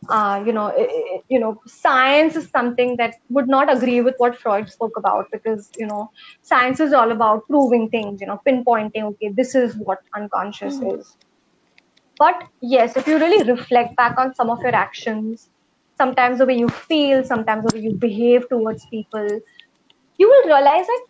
Uh, 0.08 0.42
you 0.46 0.52
know, 0.52 0.66
i- 0.66 0.90
i- 1.00 1.20
you 1.28 1.38
know, 1.40 1.60
science 1.66 2.36
is 2.36 2.48
something 2.50 2.96
that 2.98 3.14
would 3.30 3.48
not 3.48 3.72
agree 3.74 4.00
with 4.00 4.14
what 4.18 4.36
Freud 4.38 4.68
spoke 4.70 4.96
about 4.96 5.26
because 5.32 5.70
you 5.76 5.86
know, 5.86 6.10
science 6.42 6.80
is 6.80 6.92
all 6.92 7.10
about 7.12 7.46
proving 7.48 7.88
things. 7.90 8.20
You 8.20 8.26
know, 8.28 8.40
pinpointing. 8.46 9.04
Okay, 9.12 9.30
this 9.42 9.54
is 9.54 9.76
what 9.76 9.98
unconscious 10.14 10.80
is. 10.82 11.16
But 12.18 12.34
yes, 12.60 12.96
if 12.96 13.06
you 13.06 13.18
really 13.18 13.48
reflect 13.50 13.96
back 13.96 14.18
on 14.18 14.34
some 14.34 14.50
of 14.50 14.60
your 14.62 14.74
actions, 14.74 15.48
sometimes 15.96 16.38
the 16.38 16.46
way 16.46 16.56
you 16.56 16.68
feel, 16.68 17.24
sometimes 17.24 17.64
the 17.64 17.76
way 17.76 17.82
you 17.84 17.92
behave 17.94 18.48
towards 18.48 18.86
people, 18.86 19.40
you 20.18 20.28
will 20.28 20.44
realize 20.46 20.86
that 20.86 21.06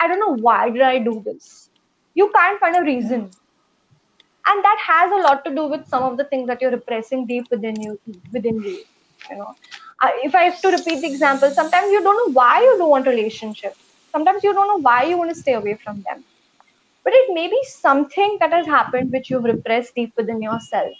I 0.00 0.08
don't 0.08 0.20
know 0.20 0.36
why 0.36 0.70
did 0.70 0.82
I 0.82 0.98
do 0.98 1.22
this. 1.24 1.70
You 2.14 2.30
can't 2.34 2.60
find 2.60 2.76
a 2.76 2.82
reason, 2.82 3.30
and 4.50 4.64
that 4.64 4.78
has 4.86 5.12
a 5.12 5.22
lot 5.26 5.44
to 5.44 5.54
do 5.54 5.66
with 5.66 5.86
some 5.88 6.02
of 6.04 6.16
the 6.18 6.24
things 6.24 6.48
that 6.48 6.60
you're 6.62 6.70
repressing 6.72 7.26
deep 7.26 7.50
within 7.50 7.80
you. 7.80 7.98
Within 8.32 8.62
you, 8.62 8.78
you 9.30 9.36
know. 9.36 9.54
If 10.24 10.34
I 10.34 10.44
have 10.44 10.60
to 10.62 10.68
repeat 10.70 11.00
the 11.02 11.08
example, 11.08 11.50
sometimes 11.50 11.90
you 11.92 12.02
don't 12.02 12.16
know 12.16 12.32
why 12.32 12.60
you 12.62 12.78
don't 12.78 12.90
want 12.90 13.06
relationships 13.06 13.78
Sometimes 14.12 14.42
you 14.42 14.52
don't 14.54 14.68
know 14.68 14.80
why 14.80 15.04
you 15.04 15.16
want 15.18 15.30
to 15.30 15.36
stay 15.40 15.54
away 15.54 15.78
from 15.84 16.02
them 16.08 16.24
but 17.04 17.12
it 17.14 17.34
may 17.34 17.48
be 17.48 17.60
something 17.64 18.36
that 18.40 18.52
has 18.52 18.66
happened 18.66 19.12
which 19.12 19.30
you've 19.30 19.44
repressed 19.44 19.94
deep 19.94 20.12
within 20.16 20.42
yourself 20.42 20.92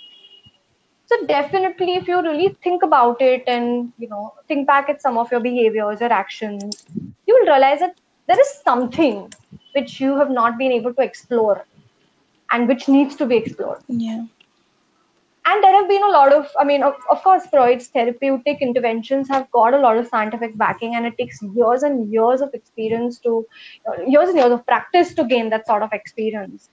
so 1.06 1.16
definitely 1.26 1.94
if 1.96 2.08
you 2.08 2.20
really 2.22 2.48
think 2.64 2.82
about 2.82 3.20
it 3.20 3.44
and 3.46 3.92
you 3.98 4.08
know 4.08 4.32
think 4.48 4.66
back 4.66 4.88
at 4.88 5.02
some 5.02 5.18
of 5.18 5.30
your 5.32 5.40
behaviors 5.40 6.00
or 6.00 6.12
actions 6.12 6.86
you 7.26 7.34
will 7.34 7.48
realize 7.52 7.80
that 7.80 7.96
there 8.28 8.40
is 8.40 8.50
something 8.64 9.32
which 9.74 10.00
you 10.00 10.16
have 10.16 10.30
not 10.30 10.58
been 10.58 10.72
able 10.72 10.94
to 10.94 11.02
explore 11.02 11.66
and 12.52 12.68
which 12.68 12.88
needs 12.88 13.16
to 13.16 13.26
be 13.26 13.36
explored. 13.36 13.80
Yeah. 13.88 14.24
and 15.50 15.64
there 15.64 15.74
have 15.74 15.88
been 15.88 16.02
a 16.06 16.08
lot 16.14 16.32
of 16.32 16.48
i 16.62 16.64
mean 16.70 16.82
of, 16.82 16.94
of 17.12 17.22
course 17.26 17.46
freud's 17.52 17.86
therapeutic 17.94 18.58
interventions 18.66 19.28
have 19.28 19.46
got 19.58 19.74
a 19.74 19.78
lot 19.84 19.96
of 20.00 20.06
scientific 20.06 20.56
backing 20.62 20.94
and 20.96 21.06
it 21.06 21.16
takes 21.20 21.40
years 21.42 21.82
and 21.82 22.12
years 22.12 22.42
of 22.46 22.52
experience 22.58 23.18
to 23.18 23.46
years 24.06 24.28
and 24.28 24.38
years 24.42 24.52
of 24.56 24.64
practice 24.66 25.14
to 25.14 25.24
gain 25.24 25.48
that 25.50 25.66
sort 25.66 25.82
of 25.82 25.92
experience. 25.92 26.68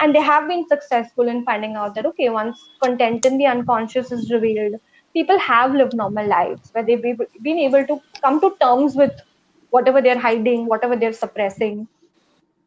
And 0.00 0.14
they 0.14 0.20
have 0.20 0.48
been 0.48 0.66
successful 0.68 1.28
in 1.28 1.44
finding 1.44 1.74
out 1.74 1.94
that 1.94 2.06
okay 2.06 2.28
once 2.28 2.58
content 2.82 3.26
in 3.26 3.38
the 3.38 3.46
unconscious 3.46 4.12
is 4.12 4.30
revealed 4.30 4.80
people 5.18 5.38
have 5.38 5.74
lived 5.74 5.94
normal 5.94 6.26
lives 6.26 6.70
where 6.72 6.84
they've 6.84 7.06
been 7.42 7.58
able 7.58 7.86
to 7.86 8.00
come 8.22 8.40
to 8.40 8.54
terms 8.60 8.96
with 8.96 9.22
whatever 9.70 10.02
they're 10.02 10.24
hiding 10.26 10.66
whatever 10.66 10.96
they're 10.96 11.20
suppressing 11.20 11.86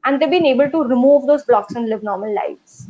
and 0.06 0.22
they've 0.22 0.30
been 0.38 0.46
able 0.46 0.70
to 0.72 0.84
remove 0.84 1.28
those 1.28 1.44
blocks 1.44 1.76
and 1.76 1.90
live 1.90 2.04
normal 2.04 2.34
lives 2.42 2.88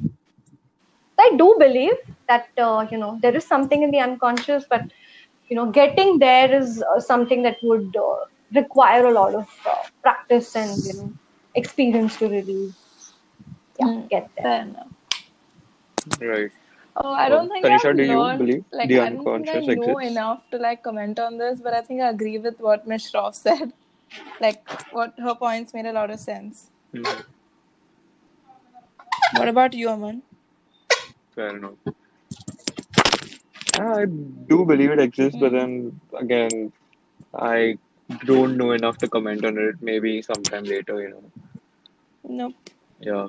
i 1.19 1.29
do 1.41 1.47
believe 1.59 1.97
that 2.27 2.47
uh, 2.67 2.85
you 2.91 2.97
know 2.97 3.17
there 3.21 3.35
is 3.35 3.45
something 3.45 3.83
in 3.83 3.91
the 3.91 3.99
unconscious 3.99 4.65
but 4.69 4.83
you 5.49 5.55
know 5.55 5.65
getting 5.79 6.19
there 6.19 6.51
is 6.61 6.83
uh, 6.83 6.99
something 6.99 7.41
that 7.43 7.57
would 7.63 7.95
uh, 7.97 8.15
require 8.59 9.05
a 9.07 9.11
lot 9.11 9.33
of 9.35 9.47
uh, 9.65 9.75
practice 10.03 10.55
and 10.55 10.85
you 10.85 10.93
know 10.99 11.11
experience 11.55 12.17
to 12.17 12.29
really 12.29 12.73
yeah, 13.79 13.85
Mm, 13.87 14.09
get 14.09 14.29
there. 14.35 14.43
Fair 14.43 14.61
enough. 14.63 14.87
Right. 16.21 16.51
Oh, 16.97 17.13
I 17.13 17.29
don't 17.29 17.49
think 17.49 17.65
Tanisha, 17.65 17.91
I've 17.91 17.97
do 17.97 18.03
you 18.03 18.17
learned, 18.17 18.39
believe 18.39 18.65
like, 18.71 18.89
the 18.89 18.99
I 18.99 19.09
don't 19.09 19.23
think 19.23 19.49
I 19.49 19.59
unconscious 19.59 19.67
know 19.75 19.97
exists? 19.97 20.11
enough 20.11 20.41
to 20.51 20.57
like 20.57 20.83
comment 20.83 21.19
on 21.19 21.37
this, 21.37 21.61
but 21.61 21.73
I 21.73 21.81
think 21.81 22.01
I 22.01 22.09
agree 22.09 22.37
with 22.39 22.59
what 22.59 22.87
Ms. 22.87 23.11
Shroff 23.11 23.35
said. 23.35 23.73
Like, 24.41 24.67
what 24.91 25.13
her 25.19 25.35
points 25.35 25.73
made 25.73 25.85
a 25.85 25.93
lot 25.93 26.09
of 26.09 26.19
sense. 26.19 26.71
Mhm. 26.93 27.23
What 29.35 29.47
about 29.47 29.73
you, 29.73 29.89
Aman? 29.89 30.23
Fair 31.35 31.55
enough. 31.57 31.77
I 33.75 34.05
do 34.05 34.65
believe 34.65 34.91
it 34.91 34.99
exists, 34.99 35.37
but 35.39 35.51
Hmm. 35.51 35.57
then 35.57 35.99
again, 36.17 36.71
I 37.33 37.77
don't 38.25 38.57
know 38.57 38.71
enough 38.71 38.97
to 38.99 39.07
comment 39.09 39.45
on 39.45 39.57
it. 39.57 39.75
Maybe 39.81 40.21
sometime 40.21 40.65
later, 40.65 41.01
you 41.01 41.09
know. 41.09 41.31
Nope. 42.23 42.55
Yeah. 42.99 43.27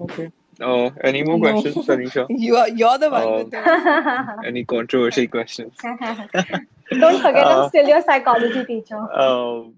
Okay. 0.00 0.30
Uh, 0.60 0.90
any 1.04 1.22
more 1.22 1.38
No. 1.38 1.52
questions, 1.52 1.76
Tanisha? 1.86 2.26
You 2.30 2.56
are 2.56 2.68
you're 2.68 2.98
the 2.98 3.10
one 3.10 3.28
Um, 3.28 3.36
with 3.36 3.50
those. 3.52 3.66
Any 4.44 4.64
controversial 4.64 5.26
questions? 5.28 5.74
Don't 7.00 7.20
forget, 7.22 7.46
I'm 7.50 7.64
Uh, 7.64 7.68
still 7.68 7.86
your 7.88 8.02
psychology 8.02 8.64
teacher. 8.64 8.98
um, 8.98 9.76